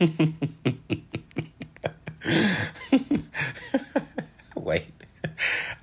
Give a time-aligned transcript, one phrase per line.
[4.54, 4.86] Wait.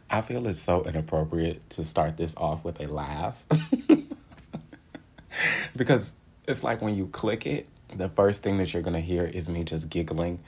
[0.10, 3.46] I feel it's so inappropriate to start this off with a laugh.
[5.76, 6.16] because
[6.48, 9.48] it's like when you click it, the first thing that you're going to hear is
[9.48, 10.40] me just giggling.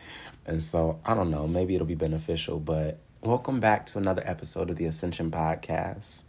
[0.48, 4.72] And so, I don't know, maybe it'll be beneficial, but welcome back to another episode
[4.72, 6.24] of the Ascension Podcast.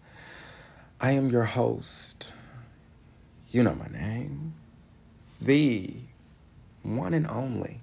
[1.01, 2.35] I am your host.
[3.51, 4.53] You know my name.
[5.41, 5.95] The
[6.83, 7.81] one and only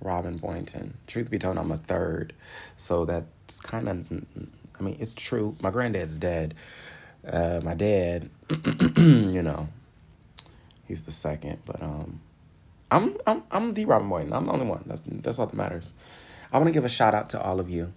[0.00, 0.94] Robin Boynton.
[1.06, 2.32] Truth be told, I'm a third.
[2.76, 4.06] So that's kind of,
[4.78, 5.56] I mean, it's true.
[5.60, 6.54] My granddad's dead.
[7.26, 8.30] Uh, my dad,
[8.96, 9.68] you know,
[10.86, 12.20] he's the second, but um,
[12.90, 14.32] I'm I'm I'm the Robin Boynton.
[14.32, 14.84] I'm the only one.
[14.86, 15.92] That's that's all that matters.
[16.52, 17.92] I want to give a shout out to all of you.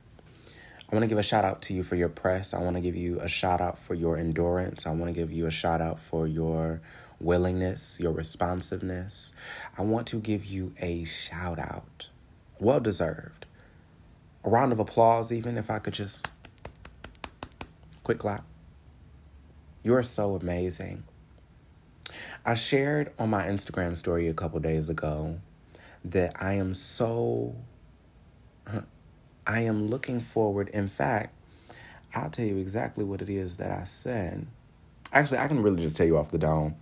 [0.92, 2.54] I want to give a shout out to you for your press.
[2.54, 4.86] I want to give you a shout out for your endurance.
[4.86, 6.82] I want to give you a shout out for your
[7.22, 9.34] willingness, your responsiveness.
[9.78, 12.10] I want to give you a shout out.
[12.60, 13.46] Well deserved.
[14.44, 16.28] A round of applause, even if I could just
[18.04, 18.44] quick clap.
[19.84, 21.04] You're so amazing.
[22.46, 25.40] I shared on my Instagram story a couple days ago
[26.04, 27.56] that I am so,
[29.48, 30.70] I am looking forward.
[30.70, 31.36] In fact,
[32.14, 34.48] I'll tell you exactly what it is that I said.
[35.14, 36.76] Actually, I can really just tell you off the dome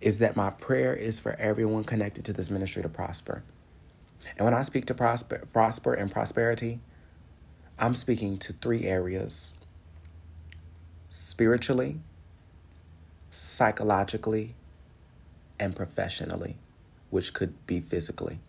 [0.00, 3.42] is that my prayer is for everyone connected to this ministry to prosper.
[4.36, 6.80] And when I speak to prosper, prosper and prosperity,
[7.78, 9.54] I'm speaking to three areas
[11.08, 12.00] spiritually,
[13.30, 14.54] psychologically,
[15.58, 16.56] and professionally,
[17.10, 18.40] which could be physically.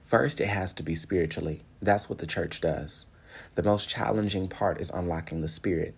[0.00, 1.62] First, it has to be spiritually.
[1.82, 3.06] That's what the church does.
[3.56, 5.94] The most challenging part is unlocking the spirit.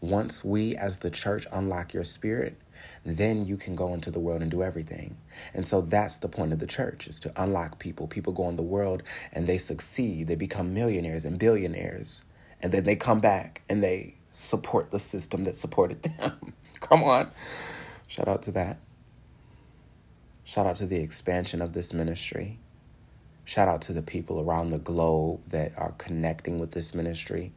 [0.00, 2.56] Once we as the church unlock your spirit,
[3.04, 5.16] then you can go into the world and do everything.
[5.54, 8.06] And so that's the point of the church is to unlock people.
[8.06, 9.02] People go in the world
[9.32, 10.26] and they succeed.
[10.26, 12.24] They become millionaires and billionaires.
[12.60, 16.54] And then they come back and they support the system that supported them.
[16.80, 17.30] come on.
[18.06, 18.78] Shout out to that.
[20.44, 22.58] Shout out to the expansion of this ministry.
[23.44, 27.52] Shout out to the people around the globe that are connecting with this ministry.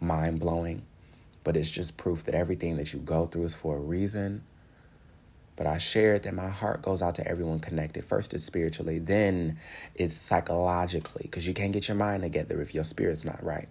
[0.00, 0.82] Mind blowing
[1.48, 4.42] but it's just proof that everything that you go through is for a reason.
[5.56, 8.04] But I shared that my heart goes out to everyone connected.
[8.04, 9.56] First, it's spiritually, then
[9.94, 13.66] it's psychologically, because you can't get your mind together if your spirit's not right.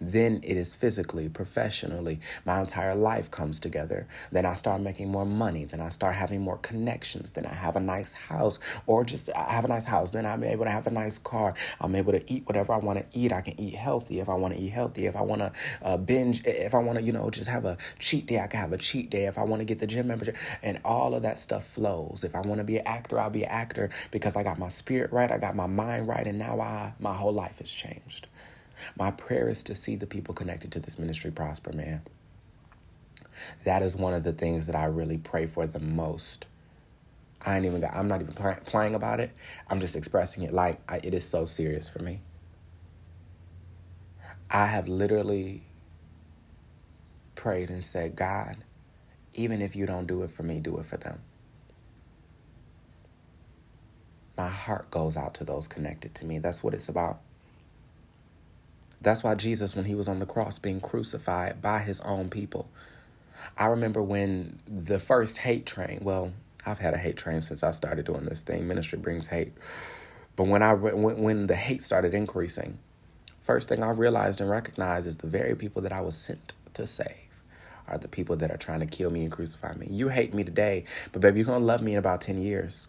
[0.00, 2.20] Then it is physically, professionally.
[2.44, 4.06] My entire life comes together.
[4.30, 5.64] Then I start making more money.
[5.64, 7.32] Then I start having more connections.
[7.32, 10.12] Then I have a nice house, or just I have a nice house.
[10.12, 11.54] Then I'm able to have a nice car.
[11.80, 13.32] I'm able to eat whatever I want to eat.
[13.32, 15.06] I can eat healthy if I want to eat healthy.
[15.06, 17.76] If I want to uh, binge, if I want to, you know, just have a
[17.98, 19.26] cheat day, I can have a cheat day.
[19.26, 22.24] If I want to get the gym membership, and all of that stuff flows.
[22.24, 24.68] If I want to be an actor, I'll be an actor because I got my
[24.68, 28.26] spirit right, I got my mind right, and now I my whole life has changed.
[28.96, 32.02] My prayer is to see the people connected to this ministry prosper, man.
[33.64, 36.46] That is one of the things that I really pray for the most.
[37.44, 39.30] I ain't even got, I'm not even playing about it.
[39.68, 42.20] I'm just expressing it like I, it is so serious for me.
[44.50, 45.62] I have literally
[47.34, 48.56] prayed and said, God,
[49.34, 51.20] even if you don't do it for me, do it for them.
[54.36, 56.38] My heart goes out to those connected to me.
[56.38, 57.20] That's what it's about.
[59.00, 62.68] That's why Jesus, when he was on the cross being crucified by his own people,
[63.56, 66.32] I remember when the first hate train, well,
[66.66, 68.66] I've had a hate train since I started doing this thing.
[68.66, 69.52] Ministry brings hate.
[70.36, 72.78] But when I when, when the hate started increasing,
[73.42, 76.86] first thing I realized and recognized is the very people that I was sent to
[76.86, 77.28] save
[77.88, 79.86] are the people that are trying to kill me and crucify me.
[79.90, 82.88] You hate me today, but baby, you're going to love me in about 10 years.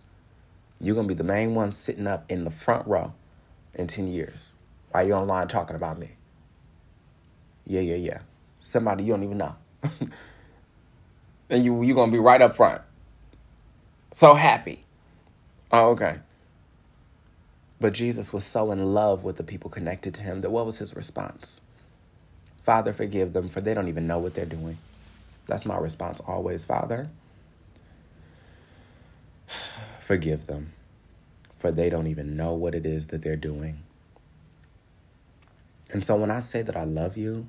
[0.81, 3.13] You're going to be the main one sitting up in the front row
[3.73, 4.55] in 10 years.
[4.91, 6.11] Why you online talking about me?
[7.65, 8.19] Yeah, yeah, yeah.
[8.59, 9.55] Somebody you don't even know.
[11.49, 12.81] and you you're gonna be right up front.
[14.13, 14.85] So happy.
[15.71, 16.19] Oh, okay.
[17.79, 20.79] But Jesus was so in love with the people connected to him that what was
[20.79, 21.61] his response?
[22.63, 24.77] Father, forgive them, for they don't even know what they're doing.
[25.47, 27.09] That's my response always, Father.
[29.99, 30.73] Forgive them,
[31.59, 33.83] for they don't even know what it is that they're doing.
[35.91, 37.47] And so when I say that I love you,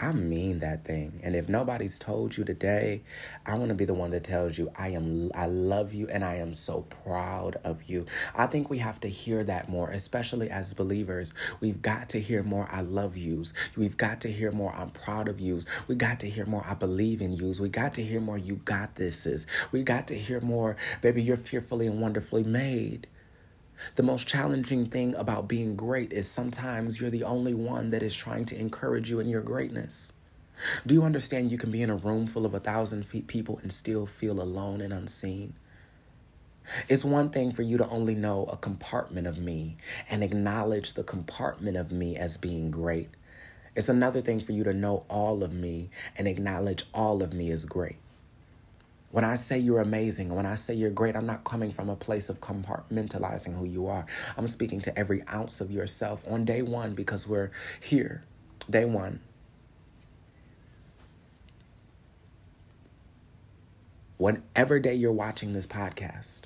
[0.00, 1.18] I mean that thing.
[1.24, 3.02] And if nobody's told you today,
[3.44, 6.24] I want to be the one that tells you I am I love you and
[6.24, 8.06] I am so proud of you.
[8.36, 11.34] I think we have to hear that more, especially as believers.
[11.58, 13.52] We've got to hear more I love yous.
[13.76, 15.66] We've got to hear more I'm proud of yous.
[15.88, 17.58] We got to hear more I believe in yous.
[17.58, 19.46] We got to hear more you got thises.
[19.72, 23.08] We got to hear more baby you're fearfully and wonderfully made.
[23.96, 28.14] The most challenging thing about being great is sometimes you're the only one that is
[28.14, 30.12] trying to encourage you in your greatness.
[30.86, 33.72] Do you understand you can be in a room full of a thousand people and
[33.72, 35.54] still feel alone and unseen?
[36.88, 39.76] It's one thing for you to only know a compartment of me
[40.10, 43.08] and acknowledge the compartment of me as being great.
[43.74, 47.50] It's another thing for you to know all of me and acknowledge all of me
[47.50, 47.98] as great.
[49.10, 51.96] When I say you're amazing, when I say you're great, I'm not coming from a
[51.96, 54.04] place of compartmentalizing who you are.
[54.36, 57.50] I'm speaking to every ounce of yourself on day one because we're
[57.80, 58.22] here.
[58.68, 59.20] Day one.
[64.18, 66.42] Whenever day you're watching this podcast,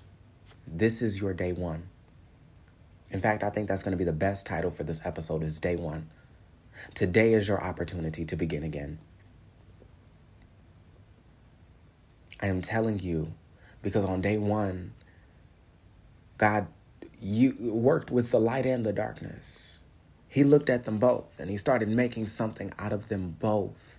[0.67, 1.89] this is your day one.
[3.11, 5.59] In fact, I think that's going to be the best title for this episode is
[5.59, 6.09] day one.
[6.95, 8.99] Today is your opportunity to begin again.
[12.43, 13.33] I am telling you
[13.83, 14.93] because on day one,
[16.39, 16.67] God
[17.21, 19.81] you worked with the light and the darkness.
[20.29, 23.97] He looked at them both and he started making something out of them both.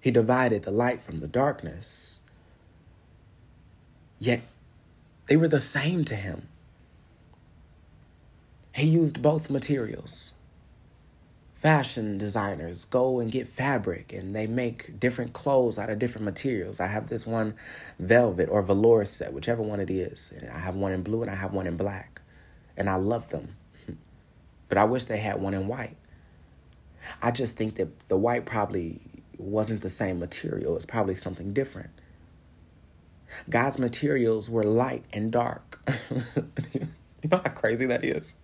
[0.00, 2.20] He divided the light from the darkness.
[4.18, 4.40] Yet
[5.26, 6.48] they were the same to him.
[8.74, 10.32] He used both materials
[11.60, 16.80] fashion designers go and get fabric and they make different clothes out of different materials.
[16.80, 17.54] I have this one
[17.98, 20.32] velvet or velour set, whichever one it is.
[20.34, 22.22] And I have one in blue and I have one in black.
[22.78, 23.56] And I love them.
[24.68, 25.98] but I wish they had one in white.
[27.22, 28.98] I just think that the white probably
[29.36, 30.76] wasn't the same material.
[30.76, 31.90] It's probably something different.
[33.50, 35.82] God's materials were light and dark.
[36.72, 36.88] you
[37.30, 38.36] know how crazy that is?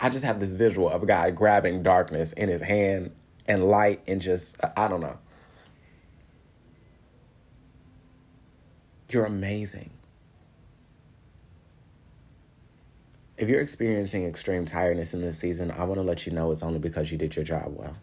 [0.00, 3.12] I just have this visual of a guy grabbing darkness in his hand
[3.48, 5.18] and light and just, I don't know.
[9.10, 9.90] You're amazing.
[13.36, 16.62] If you're experiencing extreme tiredness in this season, I want to let you know it's
[16.62, 17.96] only because you did your job well.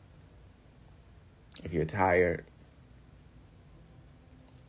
[1.63, 2.45] If you're tired,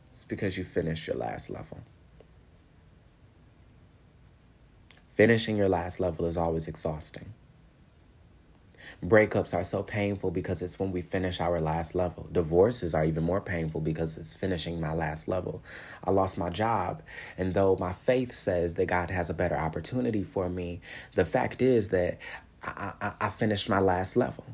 [0.09, 1.79] it's because you finished your last level.
[5.15, 7.33] Finishing your last level is always exhausting.
[9.03, 12.27] Breakups are so painful because it's when we finish our last level.
[12.31, 15.63] Divorces are even more painful because it's finishing my last level.
[16.03, 17.01] I lost my job,
[17.37, 20.81] and though my faith says that God has a better opportunity for me,
[21.15, 22.19] the fact is that
[22.63, 24.45] I, I, I finished my last level.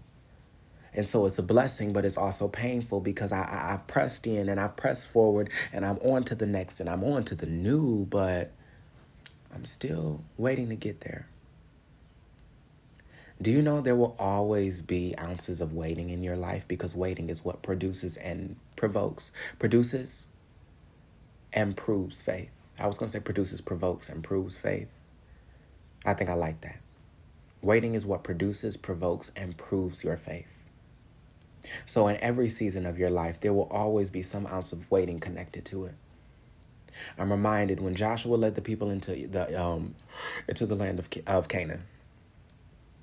[0.93, 4.49] And so it's a blessing, but it's also painful because I, I, have pressed in
[4.49, 7.45] and I've pressed forward and I'm on to the next and I'm on to the
[7.45, 8.51] new, but
[9.53, 11.27] I'm still waiting to get there.
[13.41, 17.29] Do you know there will always be ounces of waiting in your life because waiting
[17.29, 20.27] is what produces and provokes, produces
[21.53, 22.51] and proves faith.
[22.79, 24.89] I was going to say produces, provokes, and proves faith.
[26.05, 26.79] I think I like that.
[27.61, 30.47] Waiting is what produces, provokes, and proves your faith.
[31.85, 35.19] So, in every season of your life, there will always be some ounce of waiting
[35.19, 35.95] connected to it.
[37.17, 39.95] I'm reminded when Joshua led the people into the um
[40.47, 41.83] into the land of of Canaan,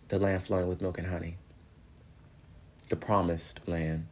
[0.09, 1.37] the land flowing with milk and honey,
[2.89, 4.07] the promised land.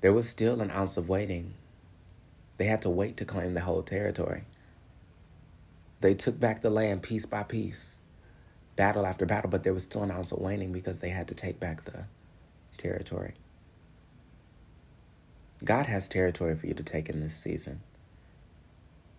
[0.00, 1.54] There was still an ounce of waiting.
[2.58, 4.44] They had to wait to claim the whole territory.
[6.00, 7.98] They took back the land piece by piece,
[8.74, 11.34] battle after battle, but there was still an ounce of waiting because they had to
[11.34, 12.06] take back the
[12.76, 13.34] territory.
[15.64, 17.80] God has territory for you to take in this season.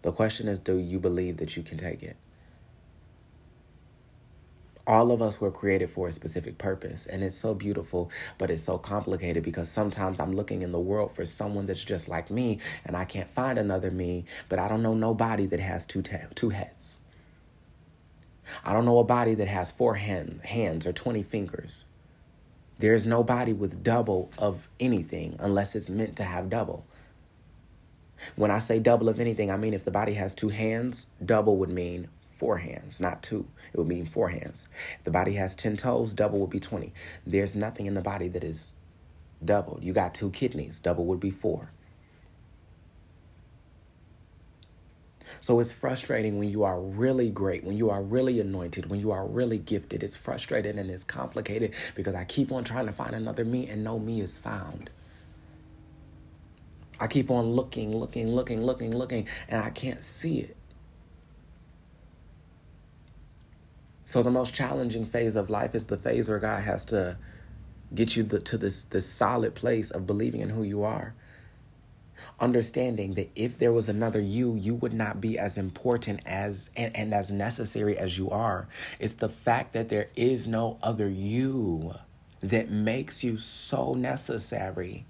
[0.04, 2.18] The question is do you believe that you can take it?
[4.86, 8.64] All of us were created for a specific purpose, and it's so beautiful, but it's
[8.64, 12.60] so complicated because sometimes I'm looking in the world for someone that's just like me,
[12.86, 16.28] and I can't find another me, but I don't know nobody that has two, ta-
[16.36, 17.00] two heads.
[18.66, 21.86] I don't know a body that has four hand, hands or 20 fingers.
[22.78, 26.86] There's nobody with double of anything unless it's meant to have double.
[28.36, 31.58] When I say double of anything, I mean if the body has two hands, double
[31.58, 33.48] would mean four hands, not two.
[33.72, 34.68] It would mean four hands.
[34.98, 36.94] If the body has 10 toes, double would be 20.
[37.26, 38.74] There's nothing in the body that is
[39.44, 39.84] doubled.
[39.84, 41.72] You got two kidneys, double would be four.
[45.42, 49.12] So it's frustrating when you are really great, when you are really anointed, when you
[49.12, 50.04] are really gifted.
[50.04, 53.84] It's frustrating and it's complicated because I keep on trying to find another me and
[53.84, 54.90] no me is found.
[57.04, 60.56] I keep on looking, looking, looking, looking, looking, and I can't see it.
[64.06, 67.18] So the most challenging phase of life is the phase where God has to
[67.94, 71.14] get you the, to this this solid place of believing in who you are.
[72.40, 76.96] Understanding that if there was another you, you would not be as important as and,
[76.96, 78.70] and as necessary as you are.
[78.98, 81.96] It's the fact that there is no other you
[82.40, 85.06] that makes you so necessary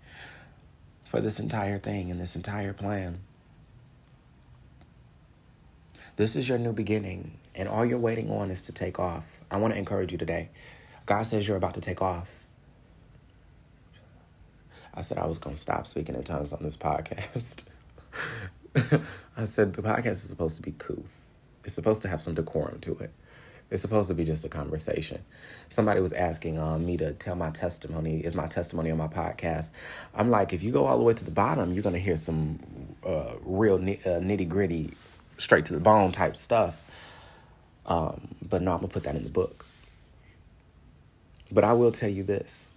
[1.14, 3.20] for this entire thing and this entire plan.
[6.16, 9.24] This is your new beginning, and all you're waiting on is to take off.
[9.52, 10.50] I want to encourage you today.
[11.06, 12.32] God says you're about to take off.
[14.96, 17.62] I said I was going to stop speaking in tongues on this podcast.
[19.38, 21.28] I said the podcast is supposed to be couth.
[21.64, 23.12] It's supposed to have some decorum to it.
[23.70, 25.24] It's supposed to be just a conversation.
[25.70, 28.20] Somebody was asking um, me to tell my testimony.
[28.20, 29.72] Is my testimony on my podcast?
[30.14, 32.16] I'm like, if you go all the way to the bottom, you're going to hear
[32.16, 32.60] some
[33.06, 34.92] uh, real uh, nitty gritty,
[35.38, 36.80] straight to the bone type stuff.
[37.86, 39.66] Um, but no, I'm going to put that in the book.
[41.52, 42.76] But I will tell you this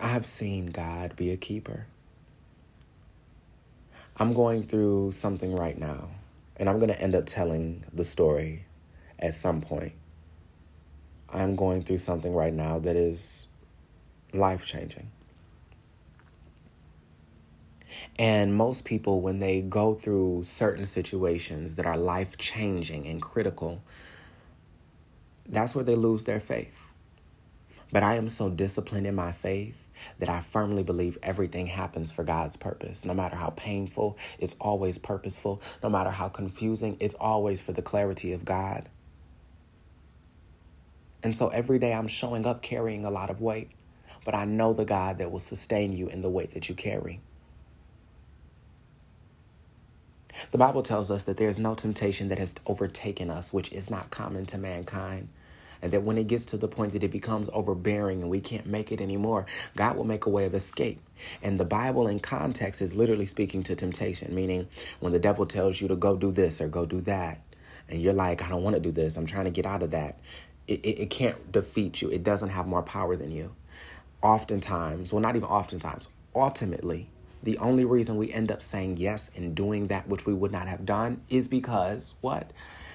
[0.00, 1.86] I have seen God be a keeper.
[4.16, 6.08] I'm going through something right now,
[6.56, 8.66] and I'm going to end up telling the story
[9.18, 9.92] at some point.
[11.28, 13.48] I'm going through something right now that is
[14.32, 15.10] life changing.
[18.18, 23.82] And most people, when they go through certain situations that are life changing and critical,
[25.48, 26.92] that's where they lose their faith.
[27.94, 32.24] But I am so disciplined in my faith that I firmly believe everything happens for
[32.24, 33.04] God's purpose.
[33.04, 35.62] No matter how painful, it's always purposeful.
[35.80, 38.88] No matter how confusing, it's always for the clarity of God.
[41.22, 43.70] And so every day I'm showing up carrying a lot of weight,
[44.24, 47.20] but I know the God that will sustain you in the weight that you carry.
[50.50, 53.88] The Bible tells us that there is no temptation that has overtaken us, which is
[53.88, 55.28] not common to mankind.
[55.84, 58.64] And that when it gets to the point that it becomes overbearing and we can't
[58.64, 59.44] make it anymore,
[59.76, 60.98] God will make a way of escape.
[61.42, 64.66] And the Bible in context is literally speaking to temptation, meaning
[65.00, 67.42] when the devil tells you to go do this or go do that,
[67.90, 69.90] and you're like, I don't want to do this, I'm trying to get out of
[69.90, 70.20] that,
[70.66, 72.08] it, it, it can't defeat you.
[72.08, 73.54] It doesn't have more power than you.
[74.22, 77.10] Oftentimes, well, not even oftentimes, ultimately,
[77.42, 80.66] the only reason we end up saying yes and doing that which we would not
[80.66, 82.54] have done is because what?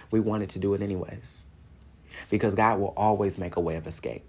[0.09, 1.45] We wanted to do it anyways.
[2.29, 4.23] Because God will always make a way of escape.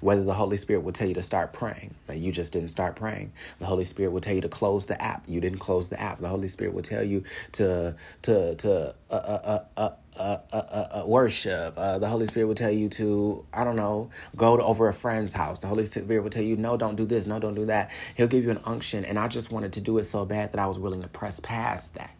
[0.00, 2.96] Whether the Holy Spirit will tell you to start praying, but you just didn't start
[2.96, 3.32] praying.
[3.58, 5.24] The Holy Spirit will tell you to close the app.
[5.26, 6.18] You didn't close the app.
[6.18, 11.04] The Holy Spirit will tell you to to to uh, uh, uh, uh, uh, uh
[11.06, 11.76] worship.
[11.76, 15.32] the Holy Spirit will tell you to I don't know go to over a friend's
[15.32, 15.60] house.
[15.60, 17.90] The Holy Spirit will tell you no, don't do this, no, don't do that.
[18.16, 20.58] He'll give you an unction, and I just wanted to do it so bad that
[20.60, 22.14] I was willing to press past that.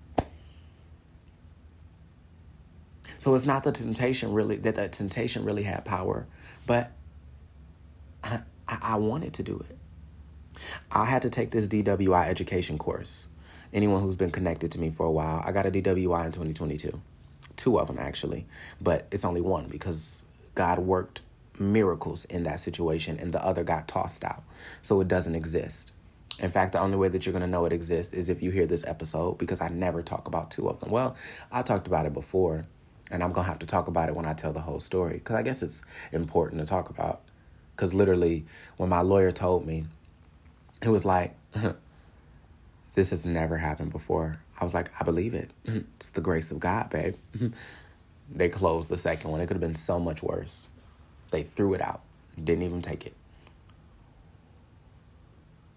[3.20, 6.26] So it's not the temptation really that that temptation really had power,
[6.66, 6.90] but
[8.24, 9.76] I, I wanted to do it.
[10.90, 13.28] I had to take this DWI education course.
[13.74, 16.98] Anyone who's been connected to me for a while, I got a DWI in 2022.
[17.56, 18.46] Two of them actually,
[18.80, 20.24] but it's only one because
[20.54, 21.20] God worked
[21.58, 24.44] miracles in that situation and the other got tossed out.
[24.80, 25.92] So it doesn't exist.
[26.38, 28.50] In fact, the only way that you're going to know it exists is if you
[28.50, 30.90] hear this episode because I never talk about two of them.
[30.90, 31.16] Well,
[31.52, 32.64] I talked about it before,
[33.10, 35.36] and I'm to have to talk about it when I tell the whole story because
[35.36, 37.22] I guess it's important to talk about.
[37.74, 38.44] Because literally,
[38.76, 39.84] when my lawyer told me,
[40.82, 41.34] it was like,
[42.94, 44.38] this has never happened before.
[44.60, 45.50] I was like, I believe it.
[45.96, 47.14] It's the grace of God, babe.
[48.30, 49.40] they closed the second one.
[49.40, 50.68] It could have been so much worse.
[51.30, 52.00] They threw it out,
[52.42, 53.14] didn't even take it.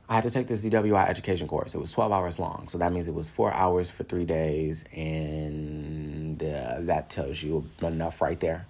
[0.10, 1.74] I had to take this DWI education course.
[1.74, 2.68] It was 12 hours long.
[2.68, 4.86] So that means it was four hours for three days.
[4.94, 8.66] And uh, that tells you enough right there.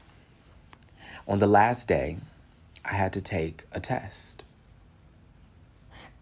[1.27, 2.17] On the last day,
[2.85, 4.43] I had to take a test.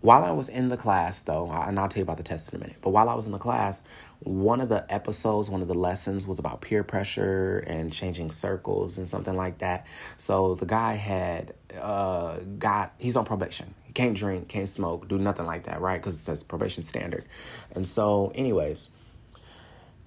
[0.01, 2.55] While I was in the class, though, and I'll tell you about the test in
[2.55, 3.83] a minute, but while I was in the class,
[4.21, 8.97] one of the episodes, one of the lessons was about peer pressure and changing circles
[8.97, 9.85] and something like that.
[10.17, 13.75] So the guy had uh, got, he's on probation.
[13.83, 16.01] He can't drink, can't smoke, do nothing like that, right?
[16.01, 17.25] Because that's probation standard.
[17.75, 18.89] And so, anyways,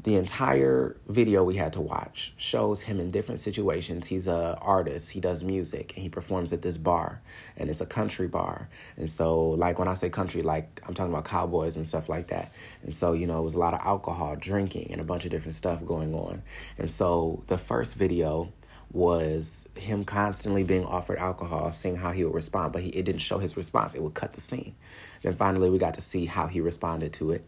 [0.04, 4.06] the entire video we had to watch shows him in different situations.
[4.06, 5.10] He's a artist.
[5.10, 7.22] He does music and he performs at this bar,
[7.56, 8.68] and it's a country bar.
[8.98, 12.28] And so, like when I say country, like I'm talking about cowboys and stuff like
[12.28, 12.52] that.
[12.82, 15.30] And so, you know, it was a lot of alcohol, drinking, and a bunch of
[15.30, 16.42] different stuff going on.
[16.76, 18.52] And so, the first video
[18.92, 23.22] was him constantly being offered alcohol, seeing how he would respond, but he, it didn't
[23.22, 23.94] show his response.
[23.94, 24.74] It would cut the scene.
[25.22, 27.44] Then finally, we got to see how he responded to it.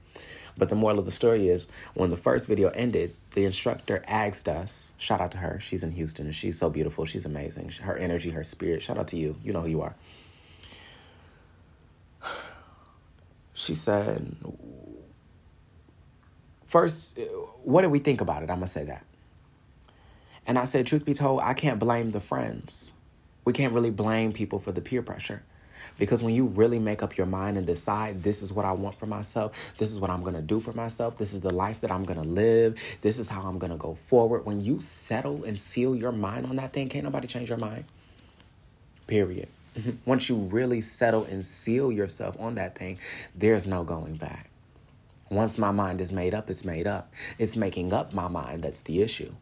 [0.56, 4.48] But the moral of the story is when the first video ended, the instructor asked
[4.48, 7.70] us, shout out to her, she's in Houston and she's so beautiful, she's amazing.
[7.82, 9.94] Her energy, her spirit, shout out to you, you know who you are.
[13.58, 14.36] She said,
[16.66, 17.22] first, uh,
[17.64, 18.50] what did we think about it?
[18.50, 19.06] I'm to say that.
[20.46, 22.92] And I said, truth be told, I can't blame the friends.
[23.46, 25.42] We can't really blame people for the peer pressure.
[25.98, 28.98] Because when you really make up your mind and decide, this is what I want
[28.98, 31.90] for myself, this is what I'm to do for myself, this is the life that
[31.90, 34.44] I'm to live, this is how I'm to go forward.
[34.44, 37.84] When you settle and seal your mind on that thing, can't nobody change your mind.
[39.06, 39.48] Period.
[40.04, 42.98] Once you really settle and seal yourself on that thing,
[43.34, 44.50] there's no going back.
[45.28, 47.12] Once my mind is made up, it's made up.
[47.38, 49.32] It's making up my mind that's the issue.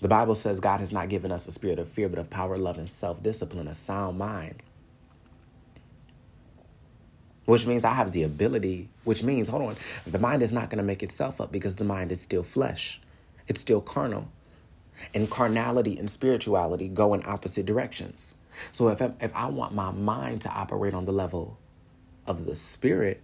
[0.00, 2.56] The Bible says God has not given us a spirit of fear, but of power,
[2.56, 4.62] love, and self discipline, a sound mind.
[7.48, 9.76] Which means I have the ability, which means, hold on,
[10.06, 13.00] the mind is not going to make itself up because the mind is still flesh,
[13.46, 14.28] it's still carnal.
[15.14, 18.34] And carnality and spirituality go in opposite directions.
[18.70, 21.56] So if I, if I want my mind to operate on the level
[22.26, 23.22] of the spirit,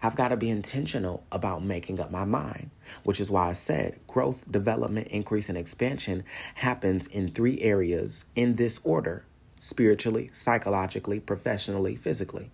[0.00, 2.70] I've got to be intentional about making up my mind,
[3.02, 6.22] which is why I said growth, development, increase, and expansion
[6.54, 9.24] happens in three areas in this order
[9.58, 12.52] spiritually, psychologically, professionally, physically.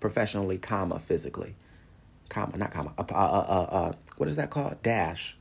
[0.00, 1.54] Professionally, comma, physically.
[2.28, 2.92] Comma, not comma.
[2.98, 4.82] Uh, uh, uh, uh, what is that called?
[4.82, 5.36] Dash.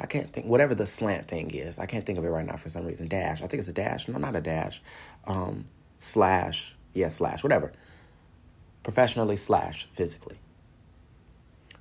[0.00, 1.78] I can't think, whatever the slant thing is.
[1.78, 3.08] I can't think of it right now for some reason.
[3.08, 3.42] Dash.
[3.42, 4.08] I think it's a dash.
[4.08, 4.82] No, not a dash.
[5.26, 5.66] Um,
[6.00, 6.74] slash.
[6.92, 7.42] Yeah, slash.
[7.42, 7.72] Whatever
[8.82, 10.38] professionally slash physically.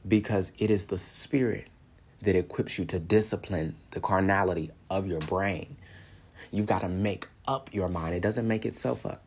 [0.07, 1.67] Because it is the spirit
[2.21, 5.77] that equips you to discipline the carnality of your brain.
[6.51, 8.15] You've got to make up your mind.
[8.15, 9.23] It doesn't make itself up.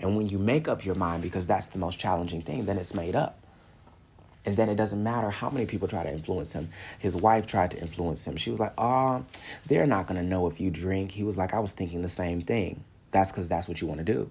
[0.00, 2.94] And when you make up your mind, because that's the most challenging thing, then it's
[2.94, 3.38] made up.
[4.44, 6.68] And then it doesn't matter how many people try to influence him.
[7.00, 8.36] His wife tried to influence him.
[8.36, 9.24] She was like, oh,
[9.66, 11.10] they're not going to know if you drink.
[11.10, 12.84] He was like, I was thinking the same thing.
[13.10, 14.30] That's because that's what you want to do.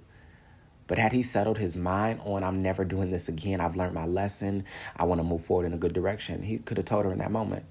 [0.88, 4.06] But had he settled his mind on, I'm never doing this again, I've learned my
[4.06, 7.12] lesson, I want to move forward in a good direction, he could have told her
[7.12, 7.66] in that moment.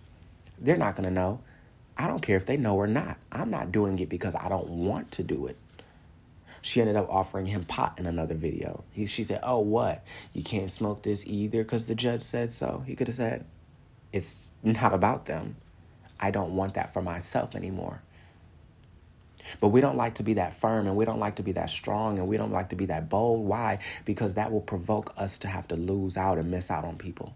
[0.58, 1.40] They're not going to know.
[1.96, 3.18] I don't care if they know or not.
[3.30, 5.56] I'm not doing it because I don't want to do it.
[6.62, 8.84] She ended up offering him pot in another video.
[8.92, 10.04] He, she said, Oh, what?
[10.32, 12.82] You can't smoke this either because the judge said so.
[12.86, 13.44] He could have said,
[14.12, 15.56] It's not about them.
[16.20, 18.02] I don't want that for myself anymore.
[19.60, 21.68] But we don't like to be that firm and we don't like to be that
[21.70, 23.46] strong and we don't like to be that bold.
[23.46, 23.78] Why?
[24.04, 27.34] Because that will provoke us to have to lose out and miss out on people.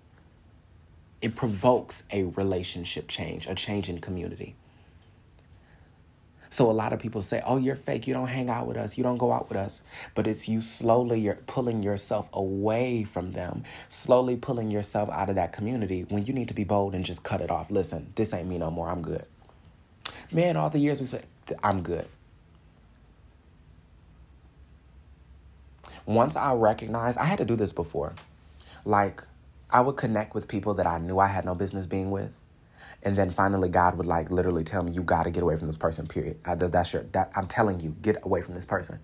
[1.21, 4.57] It provokes a relationship change, a change in community.
[6.51, 8.07] So a lot of people say, "Oh, you're fake.
[8.07, 8.97] You don't hang out with us.
[8.97, 9.83] You don't go out with us."
[10.15, 15.35] But it's you slowly you're pulling yourself away from them, slowly pulling yourself out of
[15.37, 17.71] that community when you need to be bold and just cut it off.
[17.71, 18.89] Listen, this ain't me no more.
[18.89, 19.27] I'm good.
[20.31, 21.27] Man, all the years we said,
[21.63, 22.07] I'm good.
[26.05, 28.15] Once I recognized, I had to do this before.
[28.85, 29.23] Like,
[29.71, 32.35] I would connect with people that I knew I had no business being with.
[33.03, 35.69] And then finally, God would like literally tell me, "You got to get away from
[35.69, 36.39] this person." Period.
[36.45, 37.05] I, that's your.
[37.13, 38.99] That, I'm telling you, get away from this person,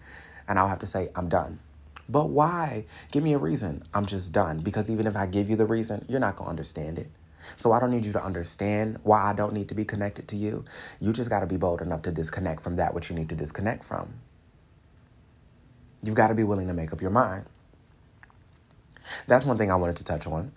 [0.48, 1.60] and I'll have to say, "I'm done."
[2.08, 2.86] But why?
[3.12, 3.84] Give me a reason.
[3.94, 4.60] I'm just done.
[4.60, 7.08] Because even if I give you the reason, you're not gonna understand it.
[7.56, 10.36] So I don't need you to understand why I don't need to be connected to
[10.36, 10.64] you.
[11.00, 13.34] You just got to be bold enough to disconnect from that which you need to
[13.36, 14.14] disconnect from.
[16.02, 17.46] You've got to be willing to make up your mind.
[19.26, 20.52] That's one thing I wanted to touch on.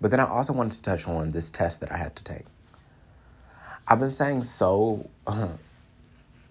[0.00, 2.44] But then I also wanted to touch on this test that I had to take.
[3.86, 5.48] I've been saying so uh,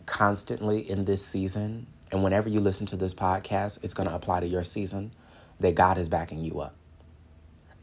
[0.06, 4.42] constantly in this season, and whenever you listen to this podcast, it's going to apply
[4.42, 5.12] to your season
[5.60, 6.76] that God is backing you up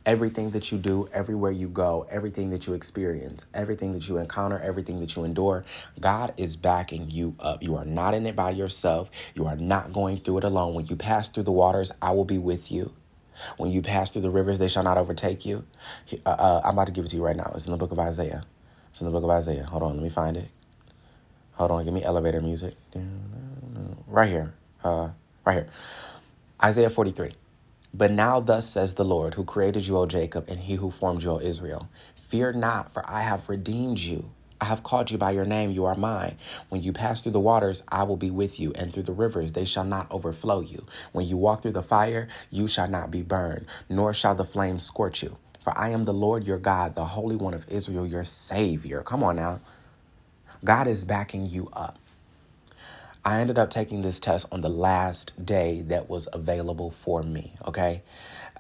[0.07, 4.59] everything that you do, everywhere you go, everything that you experience, everything that you encounter,
[4.59, 5.65] everything that you endure,
[6.01, 7.63] God is backing you up.
[7.63, 9.11] You are not in it by yourself.
[9.35, 10.75] You are not going through it alone.
[10.75, 12.93] When you pass through the waters, I will be with you.
[13.59, 15.65] When you pass through the rivers, they shall not overtake you.
[16.27, 17.53] Uh, uh, I'm about to give it to you right now.
[17.55, 18.45] It's in the book of Isaiah.
[18.91, 19.65] It's in the book of Isaiah.
[19.65, 20.49] Hold on, let me find it.
[21.55, 22.75] Hold on, give me elevator music.
[24.09, 24.55] Right here.
[24.85, 25.11] Uh,
[25.45, 25.69] right here.
[26.63, 27.33] Isaiah 43.
[27.95, 31.23] But now, thus says the Lord, who created you, O Jacob, and he who formed
[31.23, 31.89] you, O Israel
[32.29, 34.31] Fear not, for I have redeemed you.
[34.61, 36.37] I have called you by your name, you are mine.
[36.71, 39.53] When you pass through the waters, I will be with you, and through the rivers,
[39.53, 40.87] they shall not overflow you.
[41.13, 44.85] When you walk through the fire, you shall not be burned, nor shall the flames
[44.85, 45.39] scorch you.
[45.65, 49.03] For I am the Lord your God, the Holy One of Israel, your Savior.
[49.03, 49.61] Come on now.
[50.65, 51.99] God is backing you up.
[53.25, 57.53] I ended up taking this test on the last day that was available for me.
[57.67, 58.03] Okay.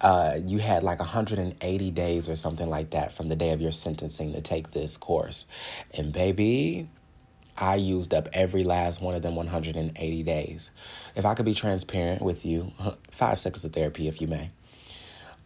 [0.01, 3.73] Uh, you had like 180 days or something like that from the day of your
[3.73, 5.47] sentencing to take this course.
[5.95, 6.89] And baby,
[7.57, 10.71] I used up every last one of them 180 days.
[11.15, 12.73] If I could be transparent with you,
[13.11, 14.51] five seconds of therapy, if you may.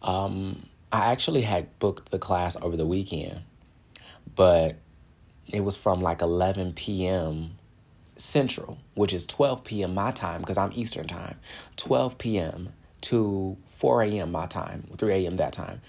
[0.01, 3.41] Um, I actually had booked the class over the weekend,
[4.35, 4.75] but
[5.47, 7.51] it was from like 11 p.m.
[8.17, 9.93] Central, which is 12 p.m.
[9.93, 11.39] my time because I'm Eastern time,
[11.77, 12.69] 12 p.m.
[13.01, 14.31] to 4 a.m.
[14.31, 15.37] my time, 3 a.m.
[15.37, 15.81] that time.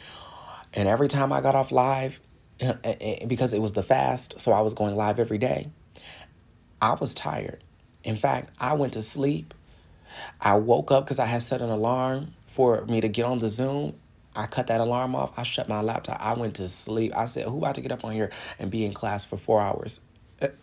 [0.74, 2.20] And every time I got off live,
[2.60, 5.70] eh, eh, eh, because it was the fast, so I was going live every day,
[6.82, 7.62] I was tired.
[8.04, 9.54] In fact, I went to sleep.
[10.40, 13.48] I woke up because I had set an alarm for me to get on the
[13.48, 13.94] Zoom.
[14.34, 15.38] I cut that alarm off.
[15.38, 16.20] I shut my laptop.
[16.20, 17.12] I went to sleep.
[17.16, 19.60] I said, Who about to get up on here and be in class for four
[19.60, 20.00] hours?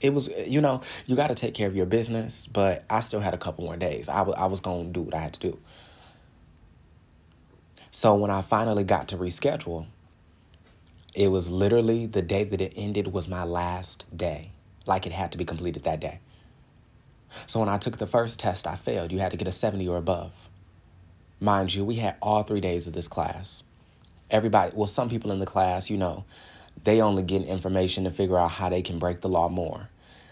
[0.01, 3.19] It was you know you got to take care of your business but i still
[3.19, 4.09] had a couple more days.
[4.09, 5.59] I, w- I was going to do what i had to do.
[7.91, 9.87] So when i finally got to reschedule
[11.15, 14.51] it was literally the day that it ended was my last day.
[14.87, 16.19] Like it had to be completed that day.
[17.47, 19.11] So when i took the first test i failed.
[19.11, 20.31] You had to get a 70 or above.
[21.39, 23.63] Mind you we had all three days of this class.
[24.31, 26.25] Everybody well some people in the class you know
[26.83, 29.89] they only get information to figure out how they can break the law more.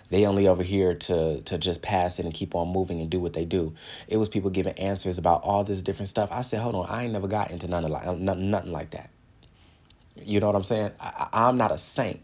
[0.10, 3.20] They only over here to to just pass it and keep on moving and do
[3.20, 3.74] what they do.
[4.10, 6.30] It was people giving answers about all this different stuff.
[6.32, 8.72] I said, hold on, I ain't never got into none of like um, nothing, nothing
[8.74, 9.10] like that.
[10.18, 10.92] You know what I'm saying?
[11.00, 12.20] I, I'm not a saint.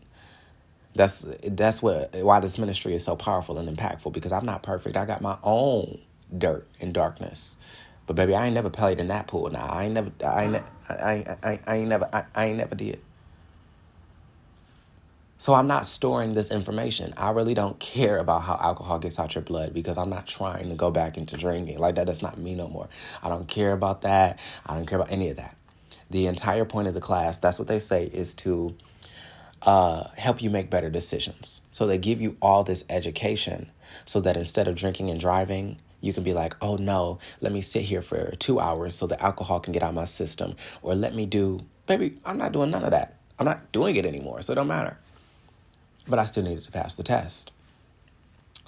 [0.95, 4.97] That's that's what why this ministry is so powerful and impactful because I'm not perfect.
[4.97, 6.01] I got my own
[6.37, 7.55] dirt and darkness.
[8.05, 9.49] But baby, I ain't never played in that pool.
[9.49, 10.55] Now I ain't never, I ain't,
[10.89, 13.01] I, I, I, I ain't never, I, I ain't never did.
[15.39, 17.13] So I'm not storing this information.
[17.15, 20.69] I really don't care about how alcohol gets out your blood because I'm not trying
[20.69, 21.77] to go back into drinking.
[21.77, 22.89] Like that, that's not me no more.
[23.21, 24.39] I don't care about that.
[24.65, 25.55] I don't care about any of that.
[26.09, 28.75] The entire point of the class, that's what they say, is to
[29.61, 31.61] uh, help you make better decisions.
[31.71, 33.69] So they give you all this education
[34.05, 37.61] so that instead of drinking and driving, you can be like, oh no, let me
[37.61, 40.55] sit here for two hours so the alcohol can get out my system.
[40.81, 43.19] Or let me do, baby, I'm not doing none of that.
[43.37, 44.97] I'm not doing it anymore, so it don't matter
[46.07, 47.51] but I still needed to pass the test.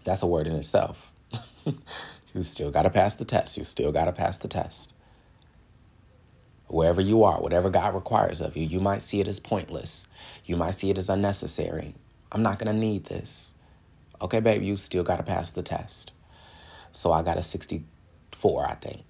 [0.03, 1.11] That's a word in itself.
[1.65, 3.57] you still got to pass the test.
[3.57, 4.93] You still got to pass the test.
[6.67, 10.07] Wherever you are, whatever God requires of you, you might see it as pointless.
[10.45, 11.95] You might see it as unnecessary.
[12.31, 13.55] I'm not going to need this.
[14.21, 16.11] Okay, babe, you still got to pass the test.
[16.91, 19.03] So I got a 64, I think.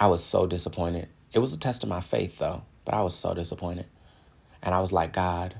[0.00, 1.08] I was so disappointed.
[1.32, 3.86] It was a test of my faith, though, but I was so disappointed.
[4.62, 5.54] And I was like, God,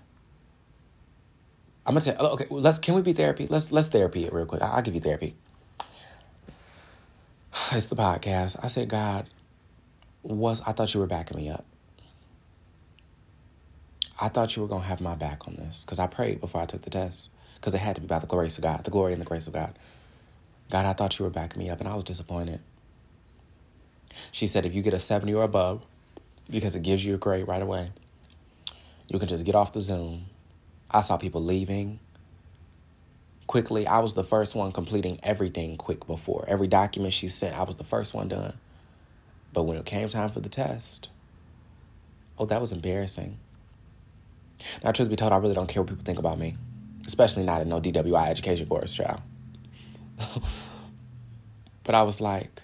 [1.87, 2.17] I'm gonna tell.
[2.19, 2.79] Oh, okay, let's.
[2.79, 3.47] Can we be therapy?
[3.47, 4.61] Let's let's therapy it real quick.
[4.61, 5.35] I'll give you therapy.
[7.73, 8.63] It's the podcast.
[8.63, 9.29] I said, God,
[10.23, 11.65] was I thought you were backing me up.
[14.21, 16.67] I thought you were gonna have my back on this because I prayed before I
[16.67, 19.13] took the test because it had to be about the grace of God, the glory
[19.13, 19.79] and the grace of God.
[20.71, 22.61] God, I thought you were backing me up, and I was disappointed.
[24.33, 25.85] She said, if you get a 70 or above,
[26.51, 27.93] because it gives you a grade right away,
[29.09, 30.27] you can just get off the Zoom
[30.91, 32.01] I saw people leaving
[33.47, 33.87] quickly.
[33.87, 36.45] I was the first one completing everything quick before.
[36.49, 38.55] Every document she sent, I was the first one done.
[39.53, 41.09] But when it came time for the test,
[42.39, 43.39] oh, that was embarrassing.
[44.83, 46.57] Now, truth be told, I really don't care what people think about me,
[47.07, 49.21] especially not in no DWI education course, child.
[51.85, 52.63] but I was like,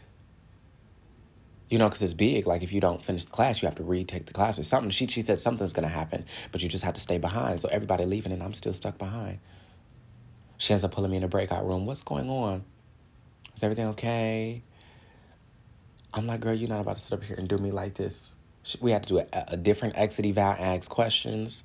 [1.73, 2.47] you know, because it's big.
[2.47, 4.91] Like if you don't finish the class, you have to retake the class or something.
[4.91, 7.63] She she said something's gonna happen, but you just have to stay behind.
[7.63, 9.39] So everybody leaving, and I'm still stuck behind.
[10.59, 11.87] She ends up pulling me in a breakout room.
[11.87, 12.63] What's going on?
[13.57, 14.63] Is everything okay?
[16.13, 18.37] I'm like, girl, you're not about to sit up here and do me like this.
[18.83, 21.65] We had to do a, a different exit eval, ask questions.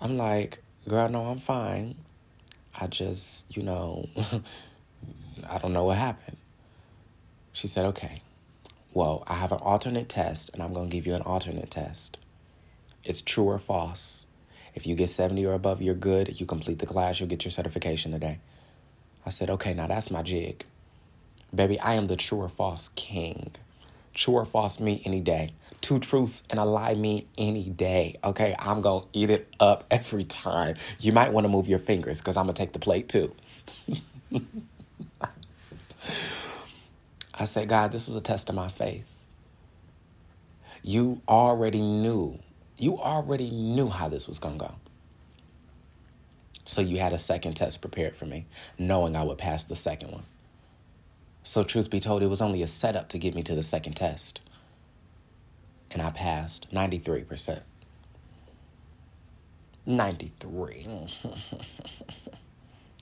[0.00, 1.94] I'm like, girl, no, I'm fine.
[2.80, 4.08] I just, you know,
[5.46, 6.38] I don't know what happened.
[7.52, 8.22] She said, okay
[8.94, 12.18] well, I have an alternate test and I'm going to give you an alternate test.
[13.04, 14.26] It's true or false.
[14.74, 16.40] If you get 70 or above, you're good.
[16.40, 18.38] You complete the class, you'll get your certification today.
[19.24, 20.64] I said, okay, now that's my jig.
[21.54, 23.52] Baby, I am the true or false king.
[24.14, 25.52] True or false me any day.
[25.80, 28.18] Two truths and a lie me any day.
[28.22, 30.76] Okay, I'm gonna eat it up every time.
[31.00, 33.34] You might want to move your fingers because I'm gonna take the plate too.
[37.34, 39.06] I said, God, this is a test of my faith.
[40.82, 42.38] You already knew,
[42.76, 44.74] you already knew how this was gonna go.
[46.64, 48.46] So you had a second test prepared for me,
[48.78, 50.24] knowing I would pass the second one.
[51.44, 53.94] So, truth be told, it was only a setup to get me to the second
[53.94, 54.40] test.
[55.90, 57.60] And I passed 93%.
[59.84, 60.86] 93.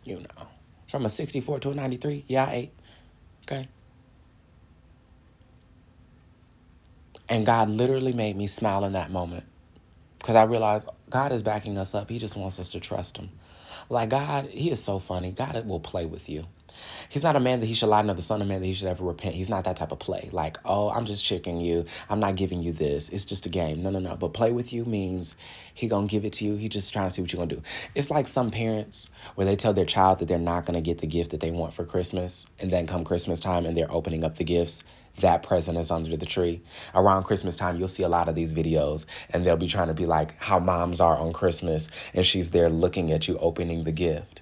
[0.05, 0.49] you know.
[0.91, 2.73] From a 64 to a 93, yeah, I ate.
[3.43, 3.69] Okay.
[7.31, 9.45] And God literally made me smile in that moment
[10.19, 12.11] because I realized God is backing us up.
[12.11, 13.31] He just wants us to trust Him.
[13.89, 15.31] Like, God, He is so funny.
[15.31, 16.45] God will play with you.
[17.09, 18.75] He's not a man that he should lie, nor the son of man that he
[18.75, 19.35] should ever repent.
[19.35, 20.31] He's not that type of play.
[20.33, 21.85] Like, oh, I'm just tricking you.
[22.09, 23.09] I'm not giving you this.
[23.09, 23.83] It's just a game.
[23.83, 24.17] No, no, no.
[24.17, 25.37] But play with you means
[25.75, 26.57] he gonna give it to you.
[26.57, 27.63] He just trying to see what you're gonna do.
[27.95, 31.07] It's like some parents where they tell their child that they're not gonna get the
[31.07, 34.37] gift that they want for Christmas, and then come Christmas time and they're opening up
[34.37, 34.85] the gifts
[35.17, 36.63] that present is under the tree.
[36.95, 39.95] Around Christmas time, you'll see a lot of these videos, and they'll be trying to
[39.95, 43.93] be like how moms are on Christmas, and she's there looking at you opening the
[43.93, 44.41] gift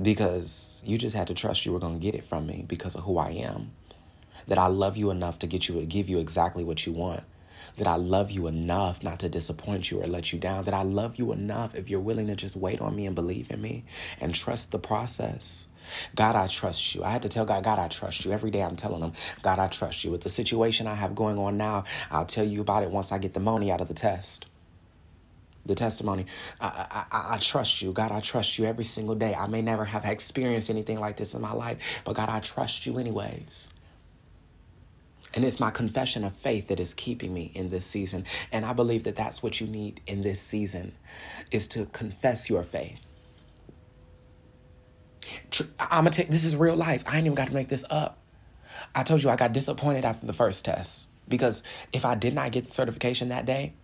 [0.00, 2.94] because you just had to trust you were going to get it from me because
[2.94, 3.72] of who I am.
[4.48, 7.22] That I love you enough to get you give you exactly what you want.
[7.76, 10.64] That I love you enough not to disappoint you or let you down.
[10.64, 13.50] That I love you enough if you're willing to just wait on me and believe
[13.50, 13.84] in me
[14.20, 15.66] and trust the process.
[16.14, 17.04] God, I trust you.
[17.04, 18.32] I had to tell God, God, I trust you.
[18.32, 19.12] Every day I'm telling him,
[19.42, 20.10] God, I trust you.
[20.10, 23.18] With the situation I have going on now, I'll tell you about it once I
[23.18, 24.46] get the money out of the test
[25.66, 26.26] the testimony.
[26.60, 27.92] I, I, I, trust you.
[27.92, 29.34] God, I trust you every single day.
[29.34, 32.86] I may never have experienced anything like this in my life, but God, I trust
[32.86, 33.68] you anyways.
[35.34, 38.24] And it's my confession of faith that is keeping me in this season.
[38.50, 40.92] And I believe that that's what you need in this season
[41.52, 42.98] is to confess your faith.
[45.78, 47.04] I'm gonna take this is real life.
[47.06, 48.18] I ain't even got to make this up.
[48.94, 52.52] I told you I got disappointed after the first test because if I did not
[52.52, 53.74] get the certification that day,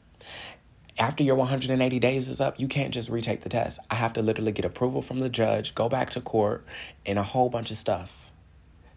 [0.99, 3.79] after your 180 days is up, you can't just retake the test.
[3.91, 6.65] I have to literally get approval from the judge, go back to court,
[7.05, 8.31] and a whole bunch of stuff.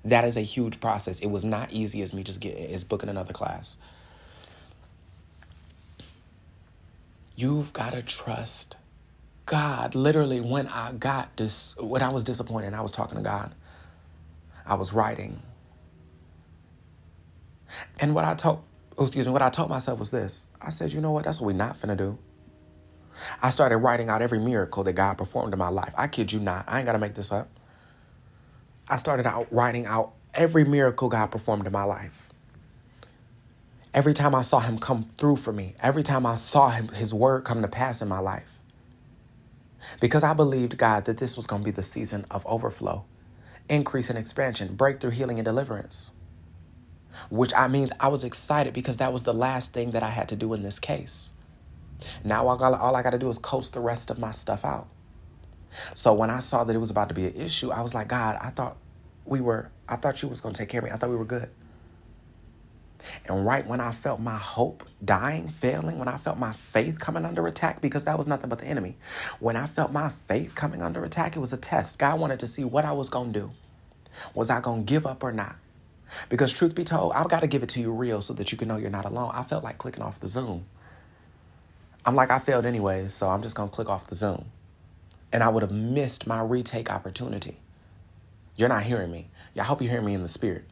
[0.06, 1.20] That is a huge process.
[1.20, 3.78] It was not easy as me just get is booking another class.
[7.36, 8.78] You've got to trust
[9.50, 9.96] God.
[9.96, 13.54] Literally, when I got this, when I was disappointed, I was talking to God.
[14.66, 15.42] I was writing.
[18.00, 18.64] And what I told
[19.00, 20.46] oh, excuse me, what I told myself was this.
[20.62, 21.24] I said, you know what?
[21.24, 22.18] That's what we're not finna do.
[23.42, 25.94] I started writing out every miracle that God performed in my life.
[25.98, 26.66] I kid you not.
[26.68, 27.50] I ain't got to make this up.
[28.88, 32.28] I started out writing out every miracle God performed in my life.
[33.94, 37.14] Every time I saw him come through for me, every time I saw him, his
[37.14, 38.59] word come to pass in my life.
[40.02, 43.06] Because I believed, God, that this was going to be the season of overflow,
[43.70, 46.12] increase and expansion, breakthrough, healing, and deliverance
[47.30, 50.30] which I means I was excited because that was the last thing that I had
[50.30, 51.34] to do in this case.
[52.24, 54.88] Now all, all I got to do is coast the rest of my stuff out.
[55.94, 58.08] So when I saw that it was about to be an issue, I was like,
[58.08, 58.78] God, I thought
[59.26, 60.92] we were, I thought you was going to take care of me.
[60.92, 61.50] I thought we were good.
[63.26, 67.26] And right when I felt my hope dying, failing, when I felt my faith coming
[67.26, 68.98] under attack, because that was nothing but the enemy,
[69.40, 72.00] when I felt my faith coming under attack, it was a test.
[72.00, 73.52] God wanted to see what I was going to do.
[74.34, 75.56] Was I going to give up or not?
[76.28, 78.58] Because truth be told, I've got to give it to you real so that you
[78.58, 79.32] can know you're not alone.
[79.34, 80.66] I felt like clicking off the Zoom.
[82.06, 84.46] I'm like, I failed anyways, so I'm just going to click off the Zoom.
[85.32, 87.58] And I would have missed my retake opportunity.
[88.56, 89.30] You're not hearing me.
[89.58, 90.66] I hope you're hearing me in the spirit.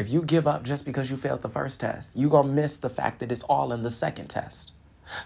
[0.00, 2.78] If you give up just because you failed the first test, you're going to miss
[2.78, 4.72] the fact that it's all in the second test.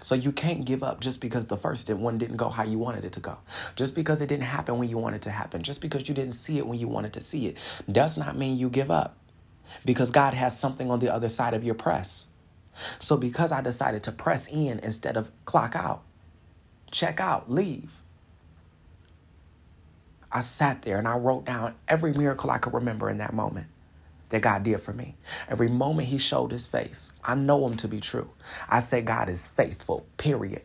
[0.01, 3.05] So you can't give up just because the first one didn't go how you wanted
[3.05, 3.37] it to go.
[3.77, 5.63] Just because it didn't happen when you wanted it to happen.
[5.63, 7.57] Just because you didn't see it when you wanted to see it
[7.89, 9.15] does not mean you give up.
[9.85, 12.27] Because God has something on the other side of your press.
[12.99, 16.03] So because I decided to press in instead of clock out,
[16.91, 17.93] check out, leave.
[20.33, 23.67] I sat there and I wrote down every miracle I could remember in that moment
[24.35, 25.15] that God did for me.
[25.47, 28.29] Every moment He showed His face, I know Him to be true.
[28.67, 30.63] I say God is faithful, period.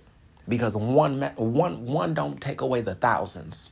[0.48, 3.70] Because one, one, one don't take away the thousands.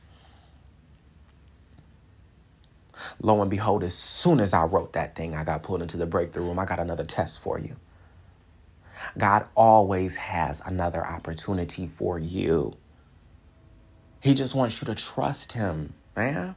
[3.21, 6.05] Lo and behold, as soon as I wrote that thing, I got pulled into the
[6.07, 6.59] breakthrough room.
[6.59, 7.75] I got another test for you.
[9.17, 12.77] God always has another opportunity for you.
[14.21, 16.55] He just wants you to trust Him, man.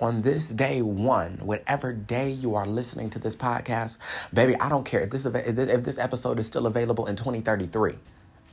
[0.00, 3.98] On this day one, whatever day you are listening to this podcast,
[4.32, 7.94] baby, I don't care if this if this episode is still available in 2033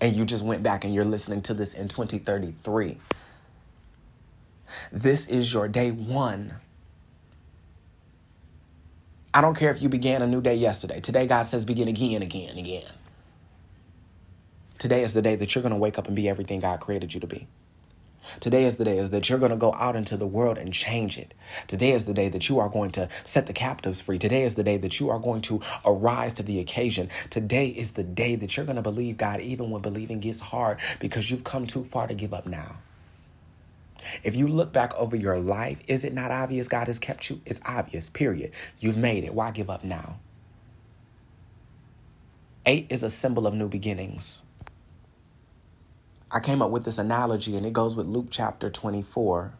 [0.02, 2.98] and you just went back and you're listening to this in 2033.
[4.92, 6.56] This is your day one.
[9.34, 11.00] I don't care if you began a new day yesterday.
[11.00, 12.90] Today, God says begin again, again, again.
[14.78, 17.14] Today is the day that you're going to wake up and be everything God created
[17.14, 17.48] you to be.
[18.40, 21.18] Today is the day that you're going to go out into the world and change
[21.18, 21.34] it.
[21.68, 24.20] Today is the day that you are going to set the captives free.
[24.20, 27.10] Today is the day that you are going to arise to the occasion.
[27.30, 30.80] Today is the day that you're going to believe God even when believing gets hard
[31.00, 32.78] because you've come too far to give up now.
[34.24, 37.42] If you look back over your life, is it not obvious God has kept you?
[37.46, 38.52] It's obvious, period.
[38.80, 39.34] You've made it.
[39.34, 40.20] Why give up now?
[42.66, 44.44] Eight is a symbol of new beginnings.
[46.32, 49.54] I came up with this analogy, and it goes with Luke chapter 24,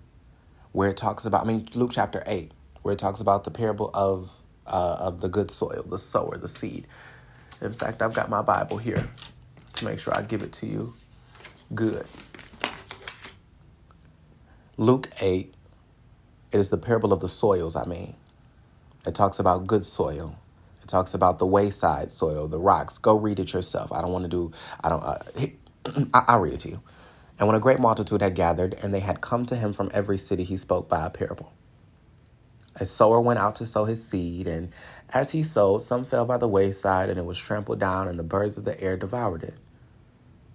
[0.72, 2.52] where it talks about, I mean, Luke chapter 8,
[2.84, 4.32] where it talks about the parable of,
[4.68, 6.86] uh, of the good soil, the sower, the seed.
[7.60, 9.10] In fact, I've got my Bible here
[9.74, 10.94] to make sure I give it to you
[11.74, 12.06] good.
[14.78, 15.52] Luke 8,
[16.52, 18.16] it is the parable of the soils, I mean.
[19.08, 20.38] It talks about good soil.
[20.84, 23.00] It talks about the wayside soil, the rocks.
[23.00, 23.92] Go read it yourself.
[23.92, 24.52] I don't want to do,
[24.84, 25.18] I don't, uh,
[26.14, 26.82] I'll read it to you.
[27.38, 30.18] And when a great multitude had gathered, and they had come to him from every
[30.18, 31.54] city, he spoke by a parable.
[32.76, 34.72] A sower went out to sow his seed, and
[35.10, 38.24] as he sowed, some fell by the wayside, and it was trampled down, and the
[38.24, 39.56] birds of the air devoured it.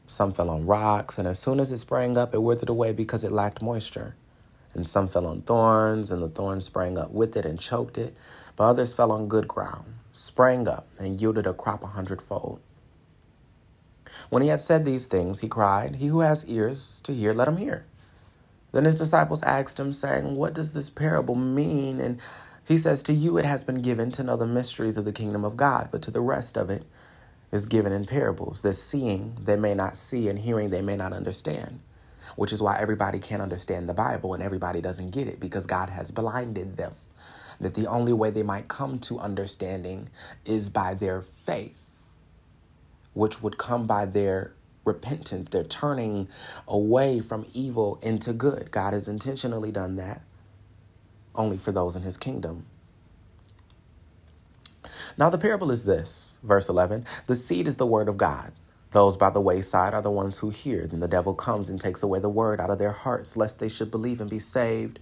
[0.07, 3.25] Some fell on rocks, and as soon as it sprang up, it withered away because
[3.25, 4.15] it lacked moisture.
[4.75, 8.15] And some fell on thorns, and the thorns sprang up with it and choked it.
[8.57, 12.61] But others fell on good ground, sprang up, and yielded a crop a hundredfold.
[14.31, 17.49] When he had said these things, he cried, He who has ears to hear, let
[17.49, 17.85] him hear.
[18.73, 22.01] Then his disciples asked him, saying, What does this parable mean?
[22.01, 22.21] And
[22.67, 25.45] he says, To you it has been given to know the mysteries of the kingdom
[25.45, 26.85] of God, but to the rest of it
[27.53, 31.13] is given in parables, that seeing they may not see and hearing they may not
[31.13, 31.81] understand.
[32.37, 35.91] Which is why everybody can't understand the Bible and everybody doesn't get it because God
[35.91, 36.95] has blinded them.
[37.61, 40.09] That the only way they might come to understanding
[40.45, 41.84] is by their faith
[43.15, 44.53] which would come by their
[44.85, 46.29] repentance, their turning
[46.69, 48.71] away from evil into good.
[48.71, 50.23] God has intentionally done that
[51.35, 52.67] only for those in his kingdom.
[55.17, 58.53] Now, the parable is this verse 11 The seed is the word of God.
[58.93, 60.87] Those by the wayside are the ones who hear.
[60.87, 63.69] Then the devil comes and takes away the word out of their hearts, lest they
[63.69, 65.01] should believe and be saved.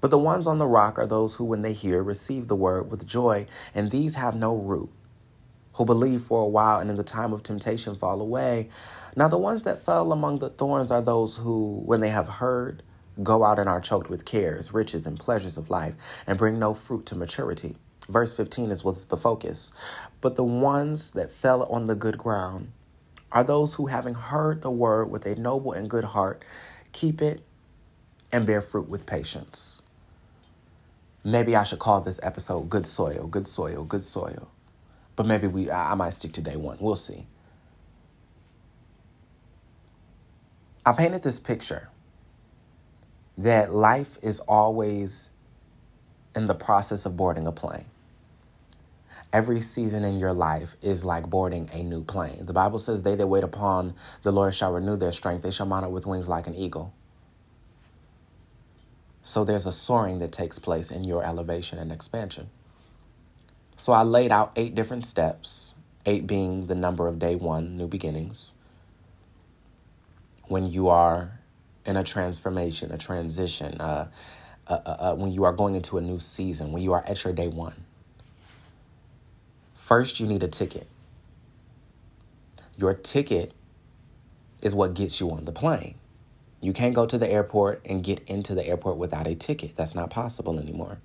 [0.00, 2.90] But the ones on the rock are those who, when they hear, receive the word
[2.90, 4.90] with joy, and these have no root
[5.78, 8.68] who believe for a while and in the time of temptation fall away.
[9.14, 12.82] Now, the ones that fell among the thorns are those who, when they have heard,
[13.22, 15.94] go out and are choked with cares, riches, and pleasures of life,
[16.26, 17.76] and bring no fruit to maturity.
[18.08, 19.70] Verse 15 is what's the focus.
[20.20, 22.72] But the ones that fell on the good ground
[23.30, 26.44] are those who, having heard the word with a noble and good heart,
[26.90, 27.40] keep it
[28.32, 29.80] and bear fruit with patience.
[31.22, 34.50] Maybe I should call this episode Good Soil, Good Soil, Good Soil.
[35.18, 36.76] But maybe we I, I might stick to day one.
[36.78, 37.26] We'll see.
[40.86, 41.88] I painted this picture
[43.36, 45.30] that life is always
[46.36, 47.86] in the process of boarding a plane.
[49.32, 52.46] Every season in your life is like boarding a new plane.
[52.46, 55.66] The Bible says, They that wait upon the Lord shall renew their strength, they shall
[55.66, 56.94] mount up with wings like an eagle.
[59.24, 62.50] So there's a soaring that takes place in your elevation and expansion.
[63.78, 67.86] So I laid out eight different steps, eight being the number of day one, new
[67.86, 68.52] beginnings.
[70.48, 71.38] When you are
[71.86, 74.08] in a transformation, a transition, uh,
[74.66, 77.22] uh, uh, uh, when you are going into a new season, when you are at
[77.22, 77.84] your day one.
[79.76, 80.88] First, you need a ticket.
[82.76, 83.52] Your ticket
[84.60, 85.94] is what gets you on the plane.
[86.60, 89.76] You can't go to the airport and get into the airport without a ticket.
[89.76, 90.98] That's not possible anymore.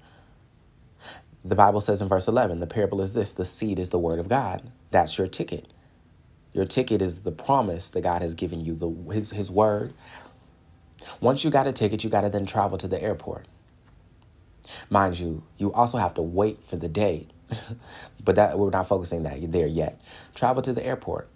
[1.46, 4.20] The Bible says in verse 11, the parable is this the seed is the word
[4.20, 4.72] of God.
[4.92, 5.68] That's your ticket.
[6.54, 9.94] Your ticket is the promise that God has given you, the, his, his word.
[11.22, 13.48] Once you got a ticket, you got to then travel to the airport.
[14.90, 17.32] Mind you, you also have to wait for the date,
[18.24, 20.02] but that we're not focusing that there yet.
[20.36, 21.30] Travel to the airport.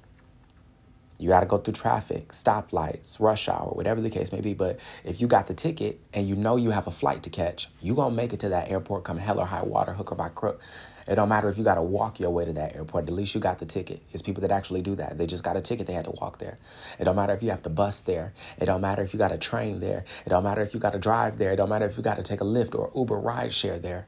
[1.19, 4.53] You got to go through traffic, stoplights, rush hour, whatever the case may be.
[4.53, 7.69] But if you got the ticket and you know you have a flight to catch,
[7.81, 10.15] you going to make it to that airport come hell or high water, hook or
[10.15, 10.61] by crook.
[11.07, 13.07] It don't matter if you got to walk your way to that airport.
[13.07, 14.01] At least you got the ticket.
[14.11, 15.17] It's people that actually do that.
[15.17, 15.87] They just got a ticket.
[15.87, 16.59] They had to walk there.
[16.99, 18.33] It don't matter if you have to bus there.
[18.59, 20.03] It don't matter if you got a train there.
[20.25, 21.53] It don't matter if you got to drive there.
[21.53, 24.05] It don't matter if you got to take a Lyft or Uber ride share there.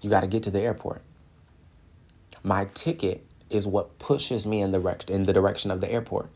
[0.00, 1.02] You got to get to the airport.
[2.42, 6.30] My ticket is what pushes me in the, rec- in the direction of the airport,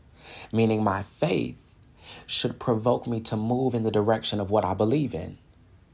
[0.51, 1.57] meaning my faith
[2.27, 5.37] should provoke me to move in the direction of what I believe in.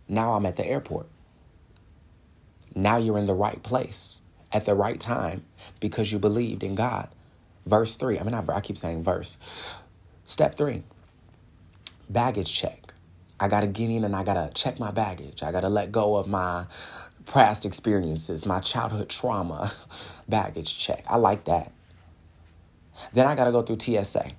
[0.08, 1.08] Now I'm at the airport.
[2.76, 5.46] Now you're in the right place at the right time
[5.80, 7.10] because you believed in God.
[7.66, 9.38] Verse three, I mean, I, I keep saying verse.
[10.26, 10.84] Step three
[12.10, 12.94] baggage check.
[13.40, 15.44] I got to get in and I got to check my baggage.
[15.44, 16.66] I got to let go of my
[17.30, 19.72] past experiences, my childhood trauma
[20.30, 21.04] baggage check.
[21.08, 21.72] I like that.
[23.14, 24.32] Then I got to go through TSA.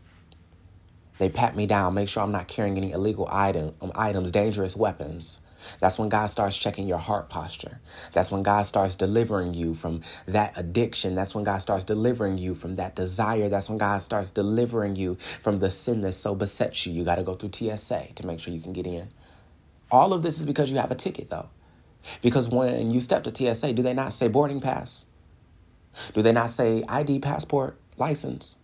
[1.18, 4.74] They pat me down, make sure I'm not carrying any illegal item, um, items, dangerous
[4.74, 5.38] weapons.
[5.78, 7.80] That's when God starts checking your heart posture.
[8.14, 11.14] That's when God starts delivering you from that addiction.
[11.14, 13.50] That's when God starts delivering you from that desire.
[13.50, 16.94] That's when God starts delivering you from the sin that so besets you.
[16.94, 19.10] You got to go through TSA to make sure you can get in.
[19.90, 21.50] All of this is because you have a ticket, though.
[22.22, 25.06] Because when you step to TSA, do they not say boarding pass?
[26.14, 28.56] Do they not say ID, passport, license?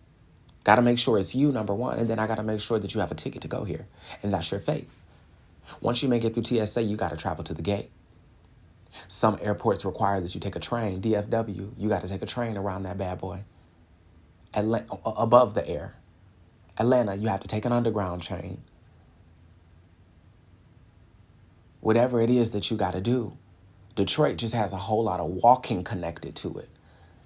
[0.63, 1.97] Got to make sure it's you, number one.
[1.99, 3.87] And then I got to make sure that you have a ticket to go here.
[4.21, 4.89] And that's your faith.
[5.81, 7.89] Once you make it through TSA, you got to travel to the gate.
[9.07, 11.01] Some airports require that you take a train.
[11.01, 13.43] DFW, you got to take a train around that bad boy.
[14.53, 15.95] Atlanta, above the air.
[16.77, 18.61] Atlanta, you have to take an underground train.
[21.81, 23.37] Whatever it is that you got to do.
[23.95, 26.69] Detroit just has a whole lot of walking connected to it.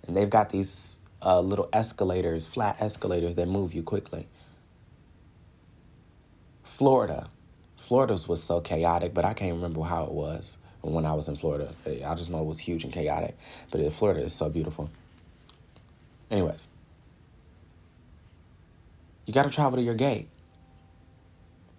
[0.08, 4.28] And they've got these uh, little escalators, flat escalators that move you quickly.
[6.64, 7.30] Florida,
[7.78, 11.38] Florida's was so chaotic, but I can't remember how it was when I was in
[11.38, 11.74] Florida.
[12.06, 13.38] I just know it was huge and chaotic,
[13.72, 14.90] but Florida is so beautiful.
[16.32, 16.68] Anyways,
[19.26, 20.30] you got to travel to your gate.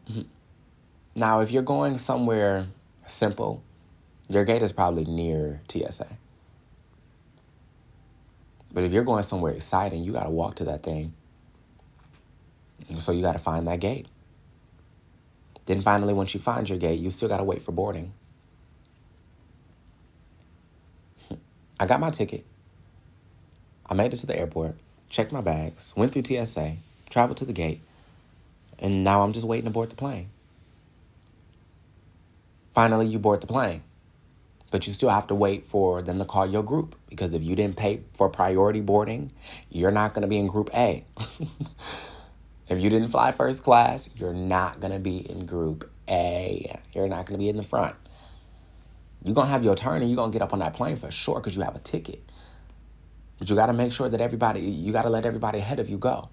[1.15, 2.67] Now, if you're going somewhere
[3.07, 3.63] simple,
[4.29, 6.07] your gate is probably near TSA.
[8.73, 11.13] But if you're going somewhere exciting, you got to walk to that thing.
[12.99, 14.07] So you got to find that gate.
[15.67, 18.13] Then finally, once you find your gate, you still got to wait for boarding.
[21.81, 22.45] I got my ticket.
[23.87, 24.77] I made it to the airport,
[25.11, 26.77] checked my bags, went through TSA,
[27.11, 27.83] traveled to the gate,
[28.79, 30.31] and now I'm just waiting to board the plane.
[32.75, 33.83] Finally, you board the plane,
[34.71, 37.55] but you still have to wait for them to call your group because if you
[37.55, 39.31] didn't pay for priority boarding,
[39.71, 41.05] you're not going to be in Group A.
[42.73, 46.75] If you didn't fly first class, you're not going to be in group A.
[46.95, 47.95] You're not going to be in the front.
[49.23, 50.97] You're going to have your turn and you're going to get up on that plane
[50.97, 52.23] for sure because you have a ticket.
[53.39, 55.91] But you got to make sure that everybody, you got to let everybody ahead of
[55.91, 56.31] you go.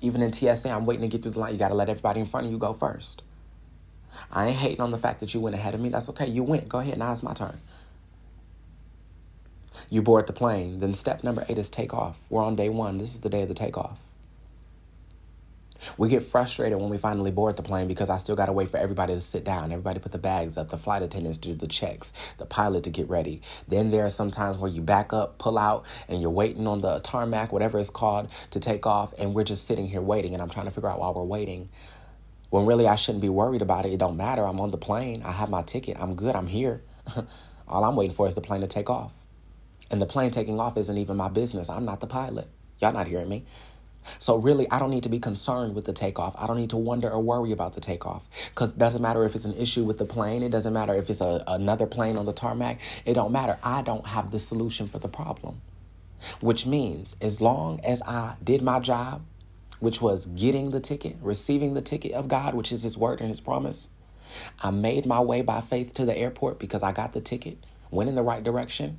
[0.00, 1.52] Even in TSA, I'm waiting to get through the line.
[1.52, 3.22] You got to let everybody in front of you go first.
[4.30, 5.88] I ain't hating on the fact that you went ahead of me.
[5.88, 6.26] That's okay.
[6.26, 6.68] You went.
[6.68, 6.98] Go ahead.
[6.98, 7.58] Now it's my turn.
[9.90, 10.80] You board the plane.
[10.80, 12.18] Then step number eight is takeoff.
[12.28, 12.98] We're on day one.
[12.98, 13.98] This is the day of the takeoff.
[15.96, 18.68] We get frustrated when we finally board the plane because I still got to wait
[18.68, 21.66] for everybody to sit down, everybody put the bags up, the flight attendants do the
[21.66, 23.40] checks, the pilot to get ready.
[23.68, 26.80] Then there are some times where you back up, pull out, and you're waiting on
[26.80, 30.42] the tarmac, whatever it's called, to take off, and we're just sitting here waiting, and
[30.42, 31.70] I'm trying to figure out while we're waiting.
[32.50, 33.92] When really I shouldn't be worried about it.
[33.92, 34.46] It don't matter.
[34.46, 35.22] I'm on the plane.
[35.24, 35.96] I have my ticket.
[35.98, 36.36] I'm good.
[36.36, 36.82] I'm here.
[37.68, 39.12] All I'm waiting for is the plane to take off.
[39.90, 41.68] And the plane taking off isn't even my business.
[41.68, 42.48] I'm not the pilot.
[42.78, 43.44] Y'all not hearing me.
[44.18, 46.34] So really, I don't need to be concerned with the takeoff.
[46.38, 49.34] I don't need to wonder or worry about the takeoff because it doesn't matter if
[49.34, 50.42] it's an issue with the plane.
[50.42, 52.80] It doesn't matter if it's a, another plane on the tarmac.
[53.04, 53.58] It don't matter.
[53.62, 55.60] I don't have the solution for the problem,
[56.40, 59.22] which means as long as I did my job,
[59.80, 63.28] which was getting the ticket, receiving the ticket of God, which is His word and
[63.28, 63.88] His promise.
[64.62, 67.58] I made my way by faith to the airport because I got the ticket,
[67.90, 68.98] went in the right direction.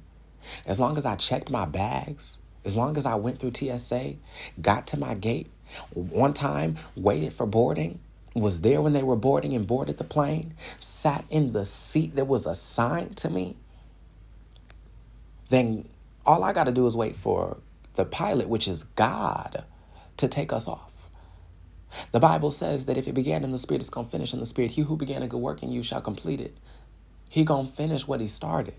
[0.65, 4.15] As long as I checked my bags, as long as I went through TSA,
[4.61, 5.47] got to my gate,
[5.93, 7.99] one time waited for boarding,
[8.33, 12.25] was there when they were boarding and boarded the plane, sat in the seat that
[12.25, 13.55] was assigned to me,
[15.49, 15.87] then
[16.25, 17.59] all I got to do is wait for
[17.95, 19.65] the pilot, which is God,
[20.21, 20.91] to take us off.
[22.11, 24.39] The Bible says that if it began in the spirit, it's going to finish in
[24.39, 24.71] the spirit.
[24.71, 26.57] He who began a good work in you shall complete it.
[27.29, 28.73] He going to finish what he started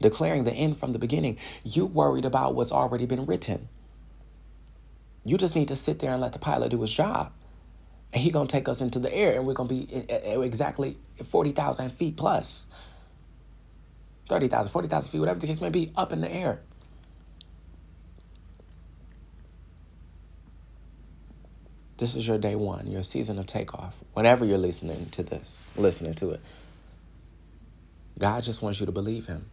[0.00, 1.38] declaring the end from the beginning.
[1.64, 3.68] You worried about what's already been written.
[5.24, 7.32] You just need to sit there and let the pilot do his job.
[8.12, 10.98] And he's going to take us into the air and we're going to be exactly
[11.24, 12.66] 40,000 feet plus.
[14.28, 16.60] 30,000, 40,000 feet, whatever the case may be, up in the air.
[22.02, 23.94] This is your day one, your season of takeoff.
[24.14, 26.40] Whenever you're listening to this, listening to it,
[28.18, 29.48] God just wants you to believe Him.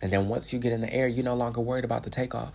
[0.00, 2.52] And then once you get in the air, you're no longer worried about the takeoff.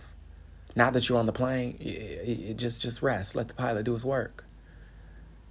[0.74, 3.36] Now that you're on the plane, you, just just rest.
[3.36, 4.46] Let the pilot do his work.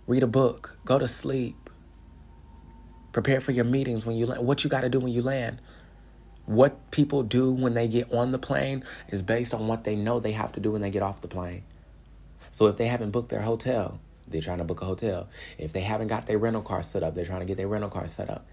[0.07, 0.75] Read a book.
[0.83, 1.69] Go to sleep.
[3.11, 4.47] Prepare for your meetings when you land.
[4.47, 5.61] What you got to do when you land.
[6.47, 10.19] What people do when they get on the plane is based on what they know
[10.19, 11.61] they have to do when they get off the plane.
[12.51, 15.27] So if they haven't booked their hotel, they're trying to book a hotel.
[15.57, 17.89] If they haven't got their rental car set up, they're trying to get their rental
[17.89, 18.45] car set up.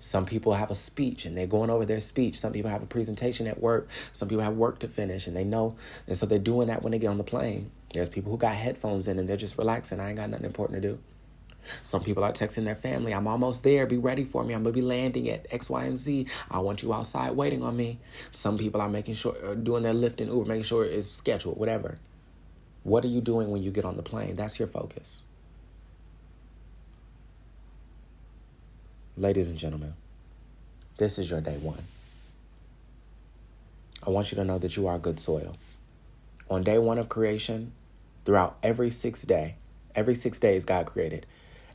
[0.00, 2.38] Some people have a speech and they're going over their speech.
[2.38, 3.88] Some people have a presentation at work.
[4.12, 5.76] Some people have work to finish and they know.
[6.06, 7.70] And so they're doing that when they get on the plane.
[7.92, 10.00] There's people who got headphones in and they're just relaxing.
[10.00, 10.98] I ain't got nothing important to do.
[11.82, 13.86] Some people are texting their family, I'm almost there.
[13.86, 14.54] Be ready for me.
[14.54, 16.26] I'm going to be landing at X, Y, and Z.
[16.50, 17.98] I want you outside waiting on me.
[18.30, 21.58] Some people are making sure, uh, doing their Lyft and Uber, making sure it's scheduled,
[21.58, 21.98] whatever.
[22.82, 24.36] What are you doing when you get on the plane?
[24.36, 25.24] That's your focus.
[29.16, 29.94] Ladies and gentlemen,
[30.96, 31.82] this is your day one.
[34.06, 35.56] I want you to know that you are good soil.
[36.48, 37.72] On day one of creation,
[38.24, 39.56] throughout every six day,
[39.94, 41.26] every six days God created,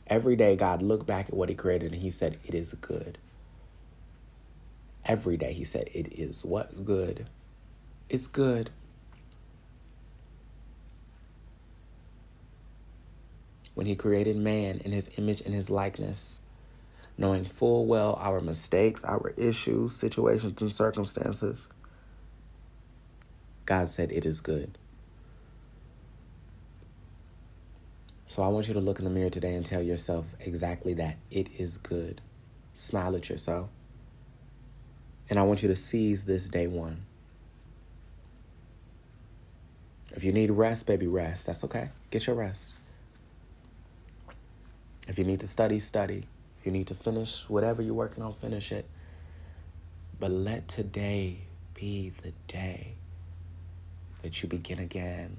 [0.08, 3.18] every day God looked back at what He created and He said, It is good.
[5.04, 6.84] Every day He said, It is what?
[6.84, 7.28] Good.
[8.08, 8.70] It's good.
[13.76, 16.40] When He created man in His image and His likeness,
[17.18, 21.68] knowing full well our mistakes, our issues, situations, and circumstances.
[23.66, 24.78] God said, It is good.
[28.24, 31.18] So I want you to look in the mirror today and tell yourself exactly that.
[31.30, 32.22] It is good.
[32.72, 33.68] Smile at yourself.
[35.28, 37.04] And I want you to seize this day one.
[40.12, 41.44] If you need rest, baby, rest.
[41.44, 41.90] That's okay.
[42.10, 42.72] Get your rest.
[45.06, 46.26] If you need to study, study
[46.58, 48.86] If you need to finish whatever you're working on, finish it.
[50.18, 51.38] But let today
[51.74, 52.94] be the day
[54.22, 55.36] that you begin again.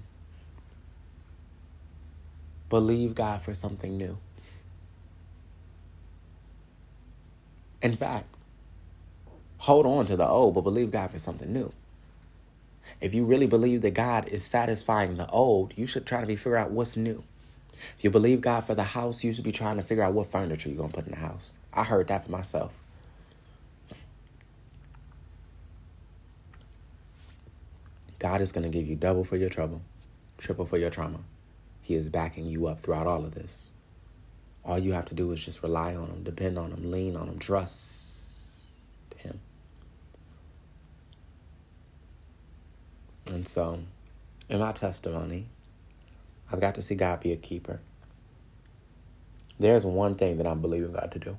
[2.69, 4.17] Believe God for something new.
[7.81, 8.27] In fact,
[9.57, 11.71] hold on to the old, but believe God for something new.
[13.01, 16.55] If you really believe that God is satisfying the old, you should try to figure
[16.55, 17.23] out what's new.
[17.97, 20.31] If you believe God for the house, you should be trying to figure out what
[20.31, 21.57] furniture you're going to put in the house.
[21.73, 22.73] I heard that for myself.
[28.19, 29.81] God is going to give you double for your trouble,
[30.37, 31.19] triple for your trauma.
[31.81, 33.71] He is backing you up throughout all of this.
[34.65, 37.27] All you have to do is just rely on Him, depend on Him, lean on
[37.27, 38.59] Him, trust
[39.17, 39.39] Him.
[43.27, 43.79] And so,
[44.49, 45.47] in my testimony,
[46.51, 47.79] I've got to see God be a keeper.
[49.59, 51.37] There's one thing that I'm believing God to do.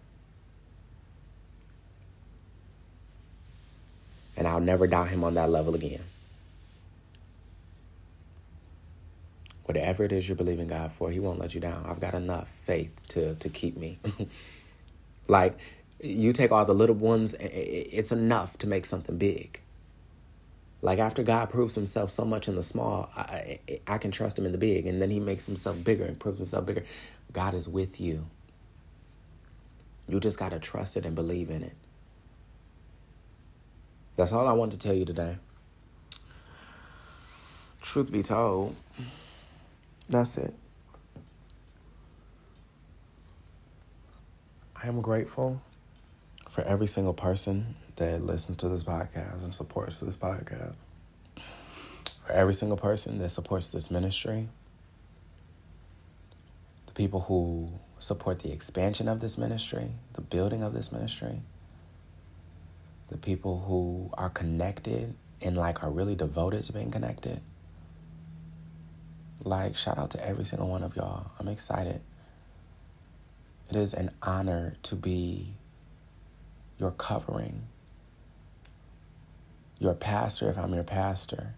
[4.37, 6.03] And I'll never doubt him on that level again.
[9.65, 11.85] Whatever it is you're believing God for, he won't let you down.
[11.87, 13.99] I've got enough faith to to keep me.
[15.29, 15.59] like
[16.01, 19.61] you take all the little ones, it's enough to make something big.
[20.81, 24.47] Like after God proves himself so much in the small, I, I can trust him
[24.47, 24.87] in the big.
[24.87, 26.85] And then he makes himself bigger and proves himself bigger.
[27.33, 28.26] God is with you.
[30.09, 31.74] You just got to trust it and believe in it.
[34.16, 35.37] That's all I want to tell you today.
[37.83, 38.74] Truth be told,
[40.09, 40.55] that's it.
[44.83, 45.62] I am grateful
[46.49, 50.74] for every single person that listens to this podcast and supports this podcast.
[52.24, 54.49] For every single person that supports this ministry,
[56.86, 61.40] the people who support the expansion of this ministry, the building of this ministry,
[63.09, 67.40] the people who are connected and like are really devoted to being connected.
[69.42, 71.32] Like, shout out to every single one of y'all.
[71.40, 72.01] I'm excited.
[73.70, 75.55] It is an honor to be
[76.78, 77.64] your covering
[79.79, 81.55] your pastor if I'm your pastor,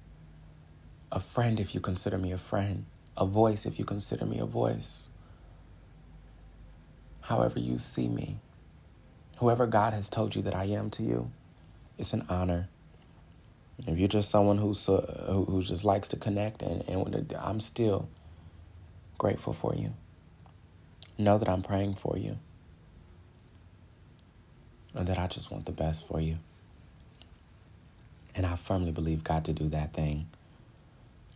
[1.10, 4.44] a friend if you consider me a friend, a voice if you consider me a
[4.44, 5.10] voice.
[7.22, 8.38] However, you see me,
[9.38, 11.30] whoever God has told you that I am to you,
[11.98, 12.68] it's an honor.
[13.86, 18.08] If you're just someone who's, uh, who, just likes to connect, and, and I'm still
[19.16, 19.94] grateful for you.
[21.18, 22.38] Know that I'm praying for you.
[24.94, 26.38] And that I just want the best for you.
[28.34, 30.28] And I firmly believe God to do that thing.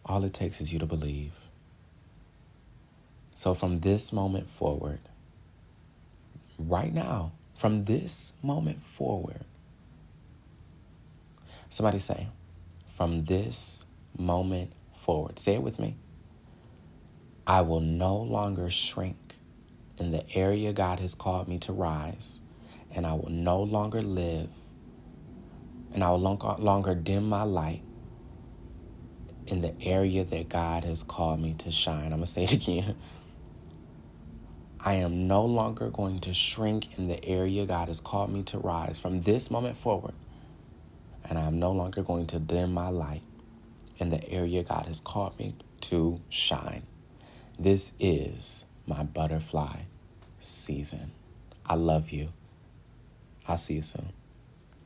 [0.07, 1.33] All it takes is you to believe.
[3.37, 5.01] So from this moment forward,
[6.59, 9.45] right now, from this moment forward,
[11.69, 12.29] somebody say,
[12.95, 13.85] from this
[14.17, 15.97] moment forward, say it with me.
[17.47, 19.37] I will no longer shrink
[19.99, 22.41] in the area God has called me to rise,
[22.95, 24.49] and I will no longer live,
[25.95, 27.83] and I will no longer dim my light
[29.47, 32.07] in the area that God has called me to shine.
[32.07, 32.97] I'm going to say it again.
[34.81, 38.59] I am no longer going to shrink in the area God has called me to
[38.59, 40.15] rise from this moment forward.
[41.25, 43.23] And I am no longer going to dim my light
[43.99, 46.83] in the area God has called me to shine.
[47.59, 49.83] This is my butterfly
[50.41, 51.13] season.
[51.65, 52.31] I love you.
[53.47, 54.13] I'll see you soon.